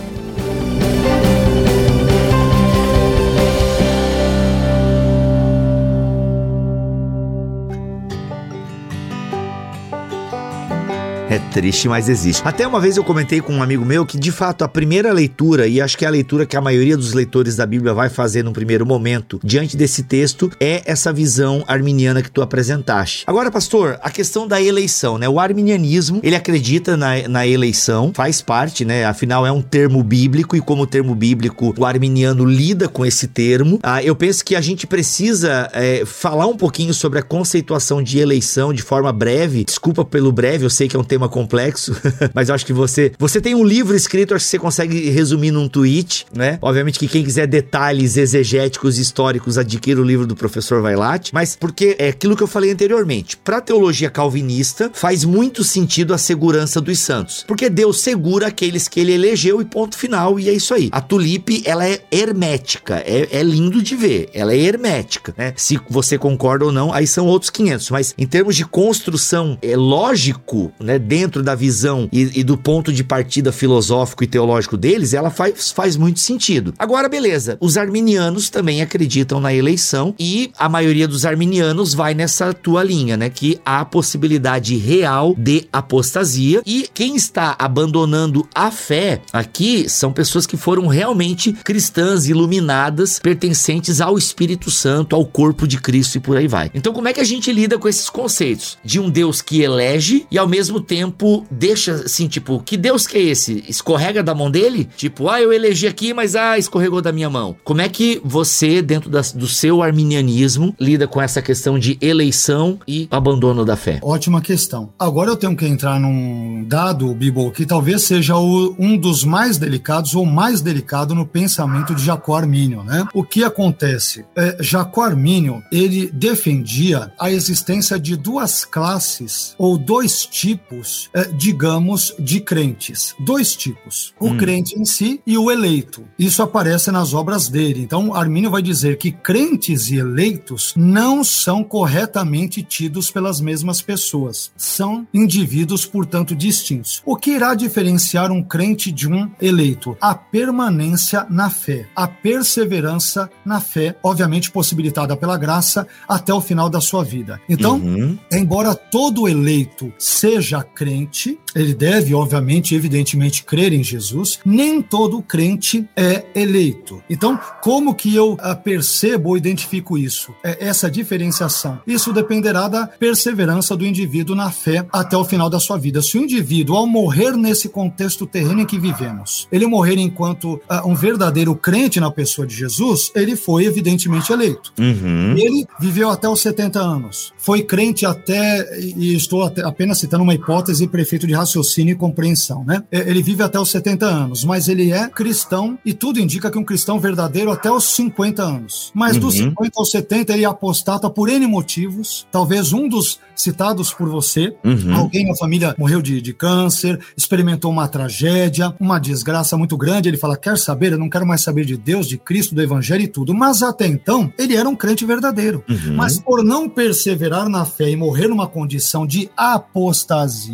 [11.32, 12.42] É triste, mas existe.
[12.44, 15.66] Até uma vez eu comentei com um amigo meu que, de fato, a primeira leitura,
[15.66, 18.44] e acho que é a leitura que a maioria dos leitores da Bíblia vai fazer
[18.44, 23.24] no primeiro momento, diante desse texto, é essa visão arminiana que tu apresentaste.
[23.26, 25.30] Agora, pastor, a questão da eleição, né?
[25.30, 29.06] O arminianismo, ele acredita na, na eleição, faz parte, né?
[29.06, 33.80] Afinal, é um termo bíblico, e como termo bíblico, o arminiano lida com esse termo.
[33.84, 38.20] Ah, eu penso que a gente precisa é, falar um pouquinho sobre a conceituação de
[38.20, 39.64] eleição de forma breve.
[39.64, 41.96] Desculpa pelo breve, eu sei que é um tema tema complexo,
[42.34, 45.52] mas eu acho que você você tem um livro escrito, acho que você consegue resumir
[45.52, 46.58] num tweet, né?
[46.62, 51.96] Obviamente que quem quiser detalhes exegéticos históricos adquira o livro do professor Vailate, mas porque
[52.00, 53.38] é aquilo que eu falei anteriormente.
[53.38, 59.00] Para teologia calvinista faz muito sentido a segurança dos santos, porque Deus segura aqueles que
[59.00, 60.90] ele elegeu e ponto final e é isso aí.
[60.92, 65.54] A tulipe ela é hermética, é, é lindo de ver, ela é hermética, né?
[65.56, 69.76] Se você concorda ou não, aí são outros 500, mas em termos de construção é
[69.76, 70.98] lógico, né?
[71.12, 75.70] Dentro da visão e, e, do ponto de partida filosófico e teológico deles, ela faz,
[75.70, 76.74] faz muito sentido.
[76.80, 82.54] Agora, beleza, os arminianos também acreditam na eleição e a maioria dos arminianos vai nessa
[82.54, 83.30] tua linha, né?
[83.30, 90.48] Que há possibilidade real de apostasia e quem está abandonando a fé aqui são pessoas
[90.48, 96.38] que foram realmente cristãs, iluminadas, pertencentes ao Espírito Santo, ao corpo de Cristo e por
[96.38, 96.72] aí vai.
[96.74, 100.26] Então, como é que a gente lida com esses conceitos de um Deus que elege
[100.32, 101.01] e ao mesmo tempo
[101.50, 103.64] deixa assim, tipo, que Deus que é esse?
[103.68, 104.90] Escorrega da mão dele?
[104.98, 107.56] Tipo, ah, eu elegi aqui, mas ah, escorregou da minha mão.
[107.64, 112.80] Como é que você, dentro da, do seu arminianismo, lida com essa questão de eleição
[112.88, 114.00] e abandono da fé?
[114.02, 114.94] Ótima questão.
[115.00, 119.58] Agora eu tenho que entrar num dado, Bibo, que talvez seja o, um dos mais
[119.58, 123.08] delicados ou mais delicado no pensamento de Jacó Armínio, né?
[123.14, 124.26] O que acontece?
[124.36, 132.14] É, Jacó Armínio, ele defendia a existência de duas classes ou dois tipos, é, digamos,
[132.20, 133.16] de crentes.
[133.20, 134.14] Dois tipos.
[134.20, 134.38] O hum.
[134.38, 136.04] crente em si e o eleito.
[136.18, 137.82] Isso aparece nas obras dele.
[137.82, 144.52] Então, Armínio vai dizer que crentes e eleitos não são corretamente tidos pelas mesmas pessoas.
[144.56, 147.02] São indivíduos, portanto, distintos.
[147.06, 149.98] O que irá diferenciar um crente de um eleito?
[150.00, 156.70] A permanência na fé, a perseverança na fé, obviamente possibilitada pela graça até o final
[156.70, 157.40] da sua vida.
[157.48, 158.18] Então, uhum.
[158.32, 165.88] embora todo eleito seja crente, ele deve, obviamente, evidentemente, crer em Jesus, nem todo crente
[165.96, 167.02] é eleito.
[167.10, 170.34] Então, como que eu ah, percebo ou identifico isso?
[170.44, 171.80] É essa diferenciação.
[171.86, 176.02] Isso dependerá da perseverança do indivíduo na fé até o final da sua vida.
[176.02, 180.88] Se o indivíduo, ao morrer nesse contexto terreno em que vivemos, ele morrer enquanto uh,
[180.88, 184.74] um verdadeiro crente na pessoa de Jesus, ele foi evidentemente eleito.
[184.80, 185.36] Uhum.
[185.38, 187.34] Ele viveu até os 70 anos.
[187.38, 192.64] Foi crente até, e estou até, apenas citando uma hipótese, prefeito de raciocínio e compreensão,
[192.64, 192.84] né?
[192.92, 196.64] Ele vive até os 70 anos, mas ele é cristão e tudo indica que um
[196.64, 198.92] cristão verdadeiro até os 50 anos.
[198.94, 199.22] Mas uhum.
[199.22, 202.28] dos 50 aos 70 ele apostata por N motivos.
[202.32, 204.96] Talvez um dos citados por você, uhum.
[204.96, 210.10] alguém na família morreu de, de câncer, experimentou uma tragédia, uma desgraça muito grande.
[210.10, 210.92] Ele fala: Quer saber?
[210.94, 213.34] Eu não quero mais saber de Deus, de Cristo, do Evangelho e tudo.
[213.34, 215.64] Mas até então, ele era um crente verdadeiro.
[215.70, 215.96] Uhum.
[215.96, 220.51] Mas por não perseverar na fé e morrer numa condição de apostasia,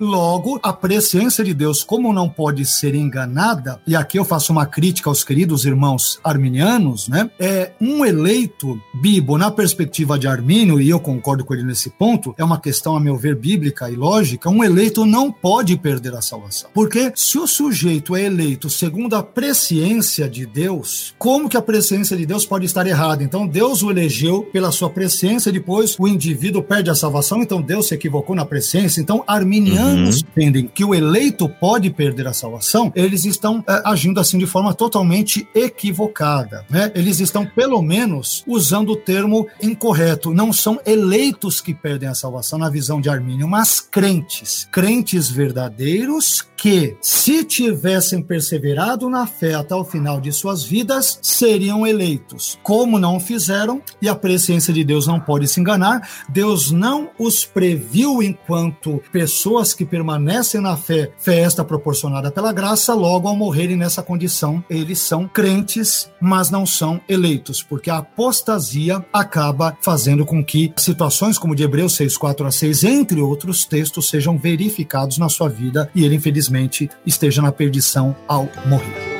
[0.00, 4.66] logo a presciência de Deus, como não pode ser enganada, e aqui eu faço uma
[4.66, 7.30] crítica aos queridos irmãos arminianos, né?
[7.38, 12.34] É um eleito bibo na perspectiva de Armínio, e eu concordo com ele nesse ponto,
[12.38, 14.50] é uma questão, a meu ver, bíblica e lógica.
[14.50, 16.70] Um eleito não pode perder a salvação.
[16.72, 22.16] Porque se o sujeito é eleito segundo a presciência de Deus, como que a presciência
[22.16, 23.22] de Deus pode estar errada?
[23.22, 27.88] Então Deus o elegeu pela sua presciência, depois o indivíduo perde a salvação, então Deus
[27.88, 29.00] se equivocou na presciência.
[29.00, 30.28] Então, arminianos uhum.
[30.28, 34.74] entendem que o eleito pode perder a salvação, eles estão é, agindo assim de forma
[34.74, 36.64] totalmente equivocada.
[36.68, 36.90] Né?
[36.94, 40.32] Eles estão, pelo menos, usando o termo incorreto.
[40.32, 44.68] Não são eleitos que perdem a salvação na visão de Armínio, mas crentes.
[44.70, 51.86] Crentes verdadeiros que, se tivessem perseverado na fé até o final de suas vidas, seriam
[51.86, 52.58] eleitos.
[52.62, 57.44] Como não fizeram, e a presciência de Deus não pode se enganar, Deus não os
[57.44, 63.74] previu enquanto pessoas que permanecem na fé, fé esta proporcionada pela graça, logo ao morrerem
[63.74, 70.44] nessa condição, eles são crentes, mas não são eleitos, porque a apostasia acaba fazendo com
[70.44, 75.30] que situações como de Hebreus 6, 4 a 6, entre outros textos, sejam verificados na
[75.30, 79.15] sua vida e ele, infelizmente, esteja na perdição ao morrer.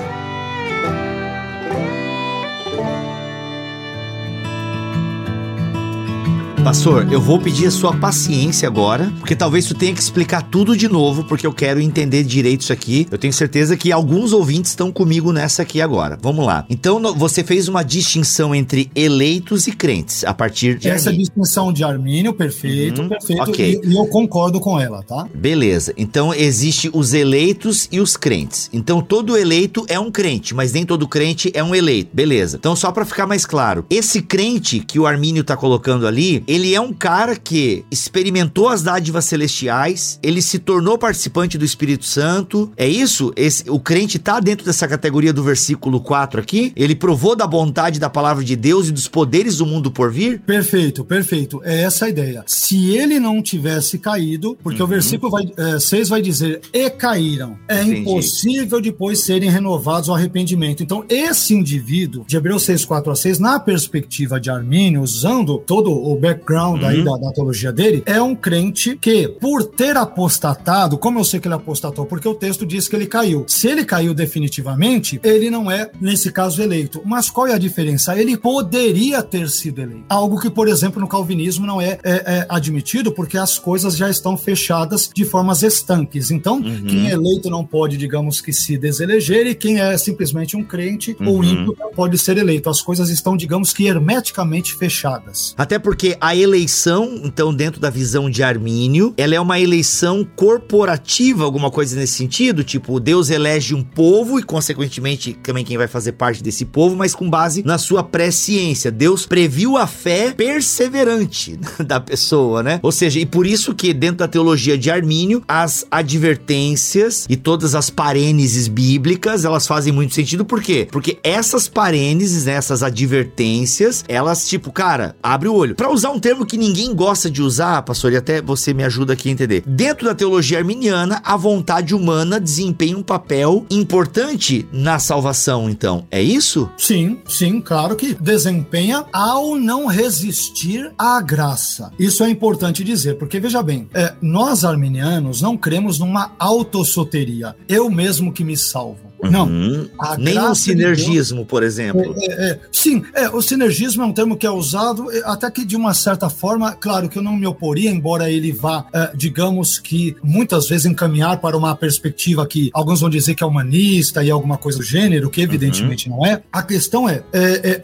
[6.66, 10.76] Pastor, eu vou pedir a sua paciência agora, porque talvez tu tenha que explicar tudo
[10.76, 13.06] de novo, porque eu quero entender direito isso aqui.
[13.08, 16.18] Eu tenho certeza que alguns ouvintes estão comigo nessa aqui agora.
[16.20, 16.66] Vamos lá.
[16.68, 21.84] Então, você fez uma distinção entre eleitos e crentes a partir de Essa distinção de
[21.84, 23.42] Armínio, perfeito, uhum, perfeito.
[23.48, 23.80] Okay.
[23.84, 25.28] E, e eu concordo com ela, tá?
[25.32, 25.94] Beleza.
[25.96, 28.68] Então, existe os eleitos e os crentes.
[28.72, 32.10] Então, todo eleito é um crente, mas nem todo crente é um eleito.
[32.12, 32.56] Beleza.
[32.56, 36.74] Então, só para ficar mais claro, esse crente que o Armínio tá colocando ali, ele
[36.74, 42.72] é um cara que experimentou as dádivas celestiais, ele se tornou participante do Espírito Santo.
[42.76, 43.30] É isso?
[43.36, 46.72] Esse, o crente tá dentro dessa categoria do versículo 4 aqui?
[46.74, 50.40] Ele provou da bondade da palavra de Deus e dos poderes do mundo por vir?
[50.40, 51.60] Perfeito, perfeito.
[51.62, 52.42] É essa a ideia.
[52.46, 54.86] Se ele não tivesse caído, porque uhum.
[54.86, 57.58] o versículo vai, é, 6 vai dizer, e caíram.
[57.68, 58.00] É Entendi.
[58.00, 60.82] impossível depois serem renovados ao arrependimento.
[60.82, 65.90] Então, esse indivíduo, de Hebreus 6, 4 a 6, na perspectiva de Armínio, usando todo
[65.90, 66.88] o back background uhum.
[66.88, 71.40] aí da, da, teologia dele, é um crente que, por ter apostatado, como eu sei
[71.40, 72.06] que ele apostatou?
[72.06, 73.44] Porque o texto diz que ele caiu.
[73.48, 77.02] Se ele caiu definitivamente, ele não é, nesse caso, eleito.
[77.04, 78.18] Mas qual é a diferença?
[78.18, 80.04] Ele poderia ter sido eleito.
[80.08, 84.08] Algo que, por exemplo, no calvinismo não é, é, é admitido porque as coisas já
[84.08, 86.30] estão fechadas de formas estanques.
[86.30, 86.84] Então, uhum.
[86.84, 91.16] quem é eleito não pode, digamos que, se deseleger e quem é simplesmente um crente
[91.18, 91.28] uhum.
[91.28, 92.70] ou ímpio não pode ser eleito.
[92.70, 95.54] As coisas estão, digamos que, hermeticamente fechadas.
[95.56, 101.44] Até porque a eleição, então, dentro da visão de Armínio, ela é uma eleição corporativa,
[101.44, 102.64] alguma coisa nesse sentido?
[102.64, 107.14] Tipo, Deus elege um povo e, consequentemente, também quem vai fazer parte desse povo, mas
[107.14, 108.90] com base na sua presciência.
[108.90, 112.80] Deus previu a fé perseverante da pessoa, né?
[112.82, 117.76] Ou seja, e por isso que dentro da teologia de Armínio, as advertências e todas
[117.76, 120.88] as parêneses bíblicas, elas fazem muito sentido, por quê?
[120.90, 125.76] Porque essas parêneses, né, essas advertências, elas tipo, cara, abre o olho.
[125.76, 129.12] Para usar um termo que ninguém gosta de usar, pastor, e até você me ajuda
[129.12, 129.62] aqui a entender.
[129.66, 136.06] Dentro da teologia arminiana, a vontade humana desempenha um papel importante na salvação, então.
[136.10, 136.70] É isso?
[136.76, 141.90] Sim, sim, claro que desempenha ao não resistir à graça.
[141.98, 147.56] Isso é importante dizer, porque veja bem, é, nós arminianos não cremos numa autossoteria.
[147.68, 149.06] Eu mesmo que me salvo.
[149.22, 149.46] Não.
[149.46, 149.88] Uhum.
[150.18, 152.14] Nem o sinergismo, de Deus, por exemplo.
[152.18, 155.50] É, é, é, sim, é, o sinergismo é um termo que é usado, é, até
[155.50, 159.10] que de uma certa forma, claro que eu não me oporia, embora ele vá, é,
[159.14, 164.22] digamos que muitas vezes encaminhar para uma perspectiva que alguns vão dizer que é humanista
[164.22, 166.16] e alguma coisa do gênero, que evidentemente uhum.
[166.16, 166.42] não é.
[166.52, 167.22] A questão é,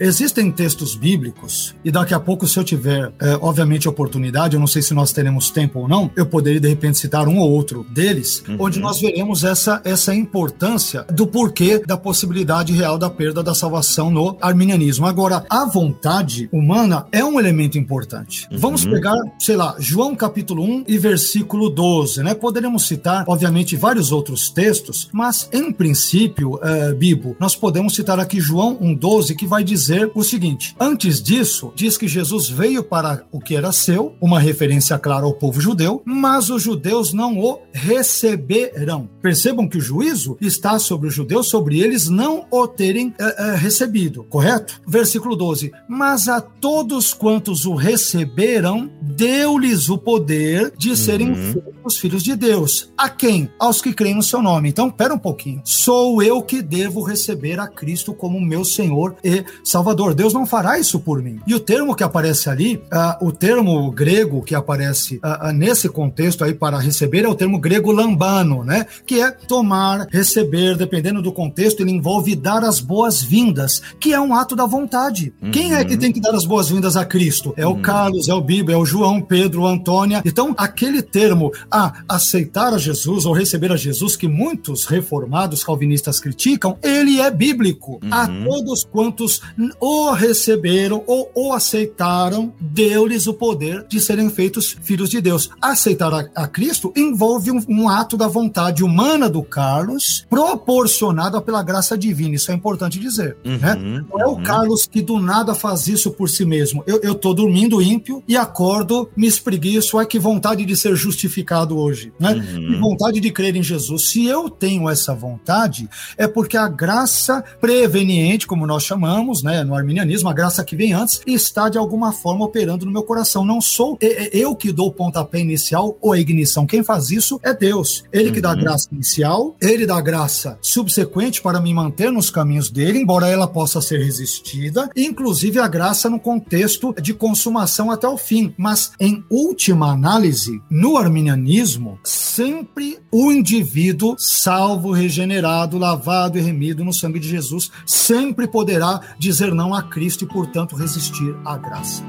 [0.00, 4.82] existem textos bíblicos, e daqui a pouco, se eu tiver, obviamente, oportunidade, eu não sei
[4.82, 8.42] se nós teremos tempo ou não, eu poderia de repente citar um ou outro deles,
[8.48, 8.56] uhum.
[8.60, 14.10] onde nós veremos essa, essa importância do porquê da possibilidade real da perda da salvação
[14.10, 15.06] no arminianismo.
[15.06, 18.48] Agora, a vontade humana é um elemento importante.
[18.50, 18.58] Uhum.
[18.58, 22.34] Vamos pegar, sei lá, João capítulo 1 e versículo 12, né?
[22.34, 28.40] Poderíamos citar, obviamente, vários outros textos, mas em princípio, uh, Bibo, nós podemos citar aqui
[28.40, 33.40] João 1,12, que vai dizer o seguinte: antes disso, diz que Jesus veio para o
[33.40, 39.08] que era seu, uma referência clara ao povo judeu, mas os judeus não o receberão.
[39.20, 43.56] Percebam que o juízo está sobre os judeus sobre eles não o terem é, é,
[43.56, 44.80] recebido, correto?
[44.86, 51.62] Versículo 12: Mas a todos quantos o receberam, deu-lhes o poder de serem uhum.
[51.84, 52.92] os filhos de Deus.
[52.96, 53.50] A quem?
[53.58, 54.68] Aos que creem no seu nome.
[54.68, 55.60] Então, pera um pouquinho.
[55.64, 60.14] Sou eu que devo receber a Cristo como meu Senhor e Salvador.
[60.14, 61.40] Deus não fará isso por mim.
[61.46, 65.88] E o termo que aparece ali, uh, o termo grego que aparece uh, uh, nesse
[65.88, 68.86] contexto aí para receber é o termo grego lambano, né?
[69.06, 74.20] Que é tomar, receber, dependendo dependendo do contexto, ele envolve dar as boas-vindas, que é
[74.20, 75.32] um ato da vontade.
[75.42, 75.50] Uhum.
[75.50, 77.52] Quem é que tem que dar as boas-vindas a Cristo?
[77.56, 77.82] É o uhum.
[77.82, 80.22] Carlos, é o Bibo, é o João, Pedro, Antônia.
[80.24, 86.20] Então, aquele termo a aceitar a Jesus ou receber a Jesus, que muitos reformados calvinistas
[86.20, 87.98] criticam, ele é bíblico.
[88.02, 88.12] Uhum.
[88.12, 89.40] A todos quantos
[89.80, 95.50] o receberam ou o aceitaram, deu-lhes o poder de serem feitos filhos de Deus.
[95.60, 101.40] Aceitar a, a Cristo envolve um, um ato da vontade humana do Carlos, proporcional proporcionada
[101.40, 102.34] pela graça divina.
[102.34, 103.36] Isso é importante dizer.
[103.44, 103.74] Uhum, né?
[103.74, 104.42] Não é o uhum.
[104.42, 106.82] Carlos que do nada faz isso por si mesmo.
[106.86, 111.78] Eu, eu tô dormindo ímpio e acordo, me espreguiço, é que vontade de ser justificado
[111.78, 112.32] hoje, né?
[112.32, 112.80] Uhum.
[112.80, 114.10] vontade de crer em Jesus.
[114.10, 119.74] Se eu tenho essa vontade, é porque a graça preveniente, como nós chamamos, né, no
[119.74, 123.44] arminianismo, a graça que vem antes, está de alguma forma operando no meu coração.
[123.44, 126.66] Não sou eu que dou o pontapé inicial ou a ignição.
[126.66, 128.04] Quem faz isso é Deus.
[128.12, 128.60] Ele que dá a uhum.
[128.60, 133.46] graça inicial, ele dá a graça subsequente para me manter nos caminhos dele, embora ela
[133.46, 138.52] possa ser resistida, inclusive a graça no contexto de consumação até o fim.
[138.58, 146.92] Mas, em última análise, no arminianismo, sempre o indivíduo, salvo, regenerado, lavado e remido no
[146.92, 152.02] sangue de Jesus, sempre poderá dizer não a Cristo e, portanto, resistir à graça.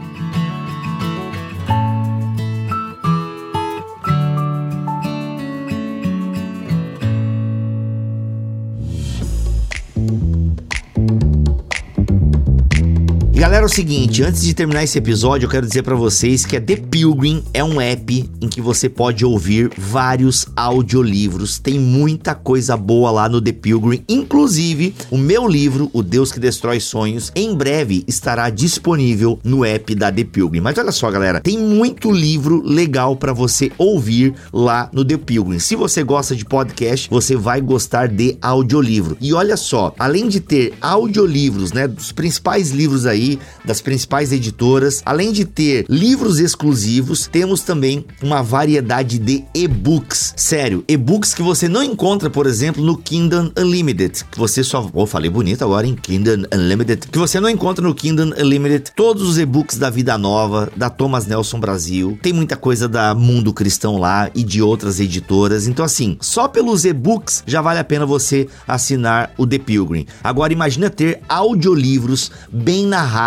[13.44, 16.56] Galera, é o seguinte, antes de terminar esse episódio, eu quero dizer para vocês que
[16.56, 21.60] a The Pilgrim é um app em que você pode ouvir vários audiolivros.
[21.60, 26.40] Tem muita coisa boa lá no The Pilgrim, inclusive o meu livro, O Deus que
[26.40, 30.62] Destrói Sonhos, em breve estará disponível no app da The Pilgrim.
[30.62, 35.60] Mas olha só, galera, tem muito livro legal para você ouvir lá no The Pilgrim.
[35.60, 39.18] Se você gosta de podcast, você vai gostar de audiolivro.
[39.20, 43.33] E olha só, além de ter audiolivros, né, dos principais livros aí
[43.64, 45.02] das principais editoras.
[45.06, 50.34] Além de ter livros exclusivos, temos também uma variedade de e-books.
[50.36, 55.06] Sério, e-books que você não encontra, por exemplo, no Kingdom Unlimited, que você só, oh,
[55.06, 58.92] falei bonito agora em Kingdom Unlimited, que você não encontra no Kingdom Unlimited.
[58.96, 63.54] Todos os e-books da Vida Nova, da Thomas Nelson Brasil, tem muita coisa da Mundo
[63.54, 65.68] Cristão lá e de outras editoras.
[65.68, 70.06] Então assim, só pelos e-books já vale a pena você assinar o The Pilgrim.
[70.24, 73.23] Agora imagina ter audiolivros bem narrados.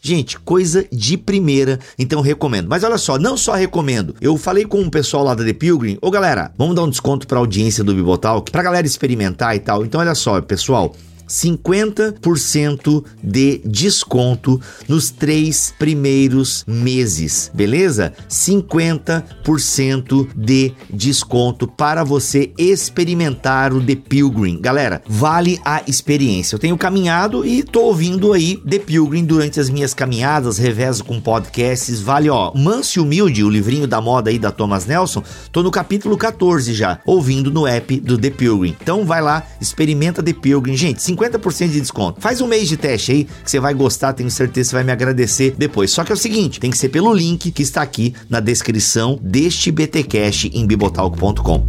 [0.00, 2.68] Gente, coisa de primeira, então recomendo.
[2.68, 4.14] Mas olha só, não só recomendo.
[4.20, 7.26] Eu falei com o pessoal lá da The Pilgrim, ô galera, vamos dar um desconto
[7.26, 9.84] para audiência do Bibotalk, pra galera experimentar e tal.
[9.84, 10.94] Então olha só, pessoal,
[11.32, 18.12] 50% de desconto nos três primeiros meses, beleza?
[18.28, 24.60] 50% de desconto para você experimentar o The Pilgrim.
[24.60, 26.54] Galera, vale a experiência.
[26.54, 31.18] Eu tenho caminhado e tô ouvindo aí The Pilgrim durante as minhas caminhadas, revezo com
[31.18, 32.00] podcasts.
[32.00, 35.22] Vale, ó, Manso e Humilde, o livrinho da moda aí da Thomas Nelson.
[35.50, 38.76] Tô no capítulo 14 já, ouvindo no app do The Pilgrim.
[38.82, 40.76] Então vai lá, experimenta The Pilgrim.
[40.76, 42.20] Gente, 50% de desconto.
[42.20, 44.92] Faz um mês de teste aí que você vai gostar, tenho certeza você vai me
[44.92, 45.90] agradecer depois.
[45.90, 49.18] Só que é o seguinte, tem que ser pelo link que está aqui na descrição
[49.22, 51.66] deste BTcast em bibotalk.com.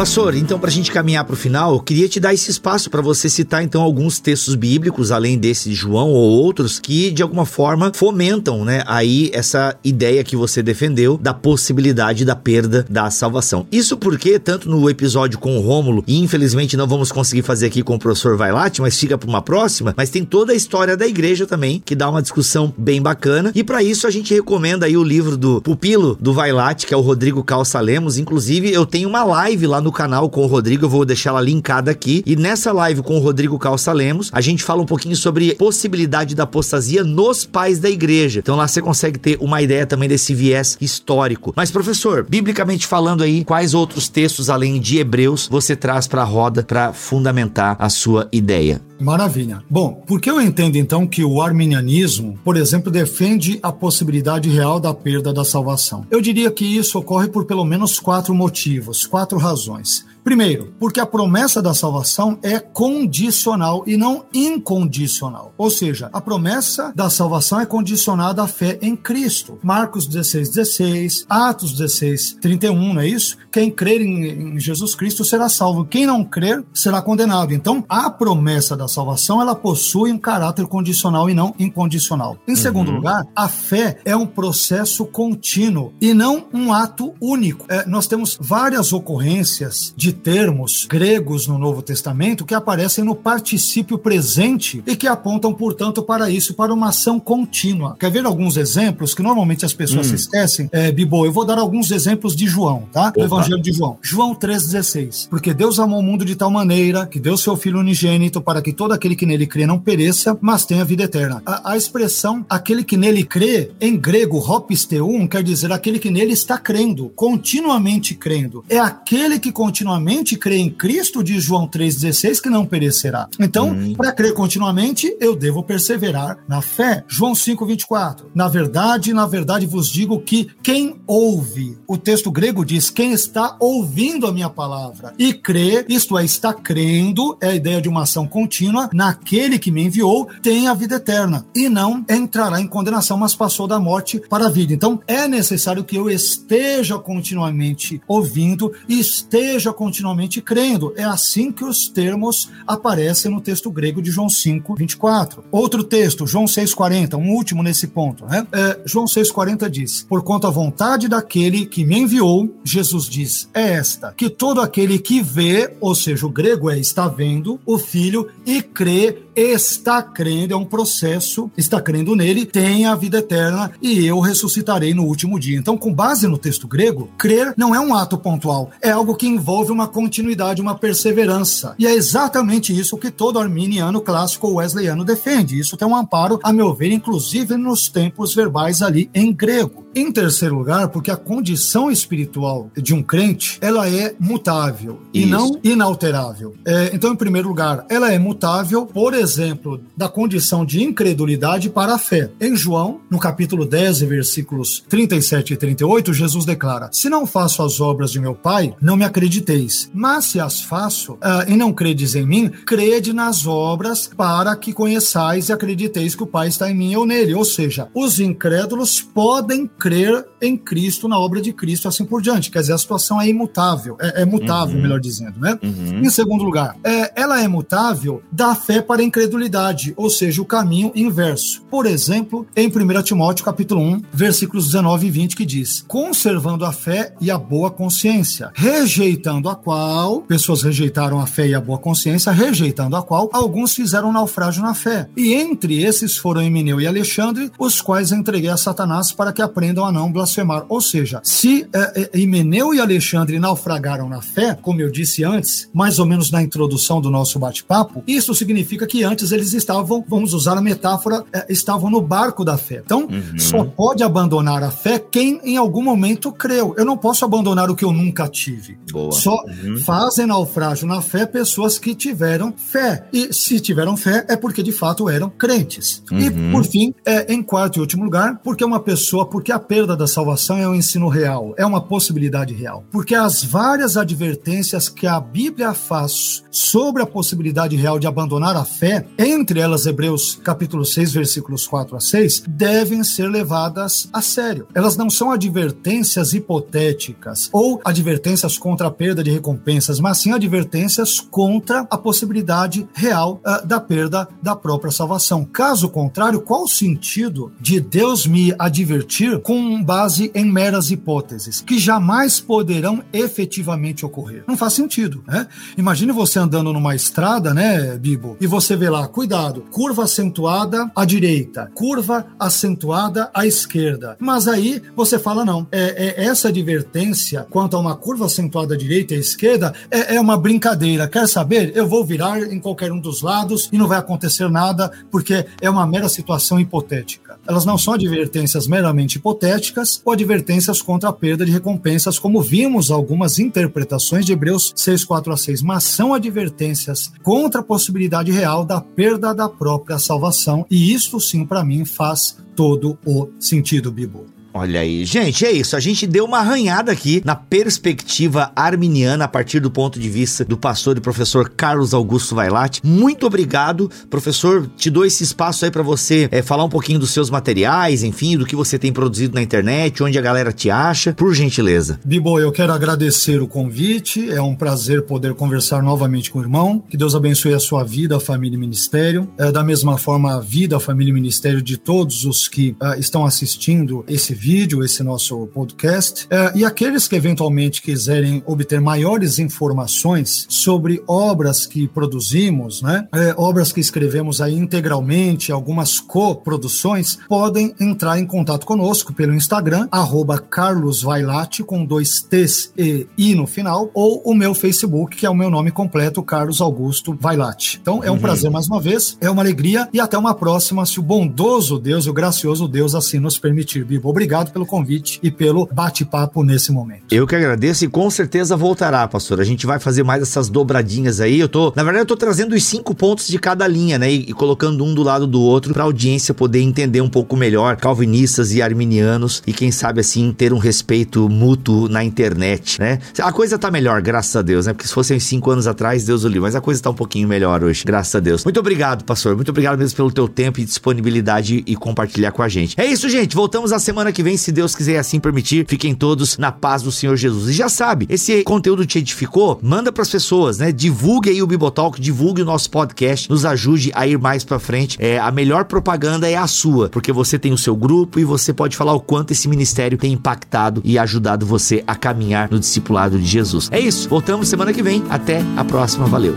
[0.00, 2.88] Pastor, então para a gente caminhar para o final, eu queria te dar esse espaço
[2.88, 7.22] para você citar então alguns textos bíblicos, além desse de João ou outros, que de
[7.22, 13.10] alguma forma fomentam, né, aí essa ideia que você defendeu da possibilidade da perda da
[13.10, 13.66] salvação.
[13.70, 17.82] Isso porque tanto no episódio com o Rômulo, e infelizmente não vamos conseguir fazer aqui
[17.82, 21.06] com o professor Vailate, mas fica para uma próxima, mas tem toda a história da
[21.06, 23.52] igreja também, que dá uma discussão bem bacana.
[23.54, 26.96] E para isso a gente recomenda aí o livro do pupilo do Vailate, que é
[26.96, 28.16] o Rodrigo Calça Lemos.
[28.16, 31.30] Inclusive, eu tenho uma live lá no no canal com o Rodrigo, eu vou deixar
[31.30, 32.22] ela linkada aqui.
[32.24, 36.36] E nessa live com o Rodrigo Calça Lemos, a gente fala um pouquinho sobre possibilidade
[36.36, 38.38] da apostasia nos pais da igreja.
[38.38, 41.52] Então lá você consegue ter uma ideia também desse viés histórico.
[41.56, 46.24] Mas professor, biblicamente falando aí, quais outros textos além de Hebreus você traz para a
[46.24, 48.89] roda para fundamentar a sua ideia?
[49.00, 49.62] Maravilha.
[49.68, 54.92] Bom, porque eu entendo então que o arminianismo, por exemplo, defende a possibilidade real da
[54.92, 56.06] perda da salvação?
[56.10, 60.04] Eu diria que isso ocorre por pelo menos quatro motivos, quatro razões.
[60.22, 65.52] Primeiro, porque a promessa da salvação é condicional e não incondicional.
[65.56, 69.58] Ou seja, a promessa da salvação é condicionada à fé em Cristo.
[69.62, 73.36] Marcos 16, 16, Atos 16, 31, não é isso?
[73.50, 75.84] Quem crer em, em Jesus Cristo será salvo.
[75.84, 77.52] Quem não crer será condenado.
[77.52, 82.36] Então, a promessa da salvação ela possui um caráter condicional e não incondicional.
[82.46, 82.96] Em segundo uhum.
[82.96, 87.66] lugar, a fé é um processo contínuo e não um ato único.
[87.68, 93.14] É, nós temos várias ocorrências de de termos gregos no Novo Testamento que aparecem no
[93.14, 97.96] particípio presente e que apontam, portanto, para isso, para uma ação contínua.
[97.98, 100.10] Quer ver alguns exemplos que normalmente as pessoas hum.
[100.10, 100.68] se esquecem?
[100.72, 103.10] É, Bibo, eu vou dar alguns exemplos de João, tá?
[103.10, 103.98] Do Evangelho de João.
[104.02, 105.28] João 3,16.
[105.28, 108.72] Porque Deus amou o mundo de tal maneira que deu seu Filho unigênito para que
[108.72, 111.42] todo aquele que nele crê não pereça, mas tenha vida eterna.
[111.46, 116.32] A, a expressão aquele que nele crê, em grego, hopisteum, quer dizer aquele que nele
[116.32, 118.64] está crendo, continuamente crendo.
[118.68, 123.28] É aquele que continuamente continuamente crê em Cristo, diz João 3,16, que não perecerá.
[123.38, 123.92] Então, hum.
[123.94, 127.04] para crer continuamente, eu devo perseverar na fé.
[127.06, 128.22] João 5,24.
[128.34, 133.56] Na verdade, na verdade vos digo que quem ouve, o texto grego diz, quem está
[133.60, 138.02] ouvindo a minha palavra e crê, isto é, está crendo, é a ideia de uma
[138.02, 143.18] ação contínua, naquele que me enviou, tem a vida eterna e não entrará em condenação,
[143.18, 144.72] mas passou da morte para a vida.
[144.72, 150.94] Então, é necessário que eu esteja continuamente ouvindo e esteja continuamente continuamente crendo.
[150.96, 155.44] É assim que os termos aparecem no texto grego de João 5, 24.
[155.50, 158.24] Outro texto, João 6,40, um último nesse ponto.
[158.24, 158.46] Né?
[158.52, 163.72] É, João 6,40 diz: Por quanto a vontade daquele que me enviou, Jesus diz, é
[163.72, 168.28] esta, que todo aquele que vê, ou seja, o grego é está vendo, o filho
[168.46, 174.04] e crê está crendo, é um processo, está crendo nele, tem a vida eterna e
[174.06, 175.58] eu ressuscitarei no último dia.
[175.58, 179.26] Então, com base no texto grego, crer não é um ato pontual, é algo que
[179.26, 181.74] envolve uma continuidade, uma perseverança.
[181.78, 185.58] E é exatamente isso que todo arminiano clássico wesleyano defende.
[185.58, 189.86] Isso tem um amparo, a meu ver, inclusive nos tempos verbais ali em grego.
[189.94, 195.26] Em terceiro lugar, porque a condição espiritual de um crente, ela é mutável Isso.
[195.26, 196.54] e não inalterável.
[196.64, 201.70] É, então, em primeiro lugar, ela é mutável, por exemplo, exemplo da condição de incredulidade
[201.70, 202.30] para a fé.
[202.40, 207.80] Em João, no capítulo 10, versículos 37 e 38, Jesus declara: Se não faço as
[207.80, 209.90] obras de meu Pai, não me acrediteis.
[209.94, 214.72] Mas se as faço uh, e não credes em mim, crede nas obras para que
[214.72, 217.34] conheçais e acrediteis que o Pai está em mim e eu nele.
[217.34, 222.50] Ou seja, os incrédulos podem crer em Cristo, na obra de Cristo, assim por diante.
[222.50, 224.82] Quer dizer, a situação é imutável, é, é mutável, uhum.
[224.82, 225.58] melhor dizendo, né?
[225.62, 226.00] Uhum.
[226.00, 230.92] Em segundo lugar, é, ela é mutável da fé para incredulidade, ou seja, o caminho
[230.94, 231.62] inverso.
[231.68, 236.72] Por exemplo, em 1 Timóteo capítulo 1, versículos 19 e 20, que diz: conservando a
[236.72, 241.78] fé e a boa consciência, rejeitando a qual, pessoas rejeitaram a fé e a boa
[241.78, 245.08] consciência, rejeitando a qual, alguns fizeram naufrágio na fé.
[245.16, 249.84] E entre esses foram Emineu e Alexandre, os quais entreguei a Satanás para que aprendam
[249.84, 250.64] a não blasfemar.
[250.68, 255.68] Ou seja, se é, é, Himeneu e Alexandre naufragaram na fé, como eu disse antes,
[255.74, 260.34] mais ou menos na introdução do nosso bate-papo, isso significa que antes eles estavam, vamos
[260.34, 262.82] usar a metáfora, é, estavam no barco da fé.
[262.84, 263.38] Então, uhum.
[263.38, 266.74] só pode abandonar a fé quem em algum momento creu.
[266.76, 268.78] Eu não posso abandonar o que eu nunca tive.
[268.90, 269.12] Boa.
[269.12, 269.76] Só uhum.
[269.84, 273.06] fazem naufrágio na fé pessoas que tiveram fé.
[273.12, 276.02] E se tiveram fé, é porque de fato eram crentes.
[276.10, 276.18] Uhum.
[276.18, 279.96] E, por fim, é, em quarto e último lugar, porque uma pessoa, porque a perda
[279.96, 282.84] da salvação é um ensino real, é uma possibilidade real.
[282.90, 288.64] Porque as várias advertências que a Bíblia faz sobre a possibilidade real de abandonar a
[288.64, 294.66] fé, entre elas Hebreus capítulo 6, versículos 4 a 6, devem ser levadas a sério.
[294.74, 301.20] Elas não são advertências hipotéticas ou advertências contra a perda de recompensas, mas sim advertências
[301.20, 305.44] contra a possibilidade real uh, da perda da própria salvação.
[305.44, 311.78] Caso contrário, qual o sentido de Deus me advertir com base em meras hipóteses que
[311.78, 314.44] jamais poderão efetivamente ocorrer?
[314.46, 315.46] Não faz sentido, né?
[315.76, 321.04] Imagine você andando numa estrada, né, Bibo, e você vê lá, cuidado, curva acentuada à
[321.04, 324.16] direita, curva acentuada à esquerda.
[324.18, 328.78] Mas aí você fala, não, é, é essa advertência quanto a uma curva acentuada à
[328.78, 331.06] direita e à esquerda é, é uma brincadeira.
[331.06, 331.76] Quer saber?
[331.76, 335.68] Eu vou virar em qualquer um dos lados e não vai acontecer nada, porque é
[335.68, 337.38] uma mera situação hipotética.
[337.46, 342.90] Elas não são advertências meramente hipotéticas ou advertências contra a perda de recompensas, como vimos
[342.90, 348.64] algumas interpretações de Hebreus 6, 4 a 6, mas são advertências contra a possibilidade real
[348.70, 354.26] da perda da própria salvação, e isto sim, para mim, faz todo o sentido, Bibo.
[354.52, 355.76] Olha aí, gente, é isso.
[355.76, 360.44] A gente deu uma arranhada aqui na perspectiva arminiana a partir do ponto de vista
[360.44, 362.80] do pastor e professor Carlos Augusto Vailate.
[362.84, 364.68] Muito obrigado, professor.
[364.76, 368.36] Te dou esse espaço aí para você é, falar um pouquinho dos seus materiais, enfim,
[368.36, 372.00] do que você tem produzido na internet, onde a galera te acha, por gentileza.
[372.04, 374.30] Bibo, eu quero agradecer o convite.
[374.30, 376.82] É um prazer poder conversar novamente com o irmão.
[376.88, 379.28] Que Deus abençoe a sua vida, a família e ministério.
[379.38, 382.98] É, da mesma forma, a vida, a família e ministério de todos os que uh,
[382.98, 386.26] estão assistindo esse vídeo, esse nosso podcast.
[386.30, 393.34] É, e aqueles que eventualmente quiserem obter maiores informações sobre obras que produzimos, né, é,
[393.36, 400.38] obras que escrevemos aí integralmente, algumas coproduções, podem entrar em contato conosco pelo Instagram, arroba
[400.38, 405.30] Carlos Vailate, com dois T's e I no final, ou o meu Facebook, que é
[405.30, 407.78] o meu nome completo, Carlos Augusto Vailate.
[407.82, 408.20] Então é um uhum.
[408.20, 412.06] prazer mais uma vez, é uma alegria e até uma próxima, se o bondoso Deus,
[412.06, 413.84] o gracioso Deus assim nos permitir.
[413.84, 417.02] Bibo, obrigado obrigado pelo convite e pelo bate-papo nesse momento.
[417.10, 419.40] Eu que agradeço e com certeza voltará, pastor.
[419.40, 421.40] A gente vai fazer mais essas dobradinhas aí.
[421.40, 424.12] Eu tô, na verdade, eu tô trazendo os cinco pontos de cada linha, né?
[424.12, 427.36] E, e colocando um do lado do outro para a audiência poder entender um pouco
[427.36, 433.00] melhor calvinistas e arminianos e quem sabe assim ter um respeito mútuo na internet, né?
[433.18, 434.72] A coisa tá melhor, graças a Deus, né?
[434.72, 437.26] Porque se fossem cinco anos atrás, Deus o livre, mas a coisa tá um pouquinho
[437.26, 438.44] melhor hoje, graças a Deus.
[438.44, 439.34] Muito obrigado, pastor.
[439.34, 442.80] Muito obrigado mesmo pelo teu tempo e disponibilidade e compartilhar com a gente.
[442.80, 443.34] É isso, gente.
[443.34, 445.64] Voltamos a semana que que vem, se Deus quiser assim permitir.
[445.66, 447.48] Fiquem todos na paz do Senhor Jesus.
[447.48, 449.58] E já sabe, esse conteúdo te edificou?
[449.62, 450.70] Manda para as pessoas, né?
[450.70, 454.98] Divulgue aí o Bibotalk, divulgue o nosso podcast, nos ajude a ir mais para frente.
[455.00, 458.52] É, a melhor propaganda é a sua, porque você tem o seu grupo e você
[458.52, 463.18] pode falar o quanto esse ministério tem impactado e ajudado você a caminhar no discipulado
[463.18, 463.68] de Jesus.
[463.72, 464.08] É isso.
[464.08, 465.02] Voltamos semana que vem.
[465.08, 466.06] Até a próxima.
[466.06, 466.36] Valeu.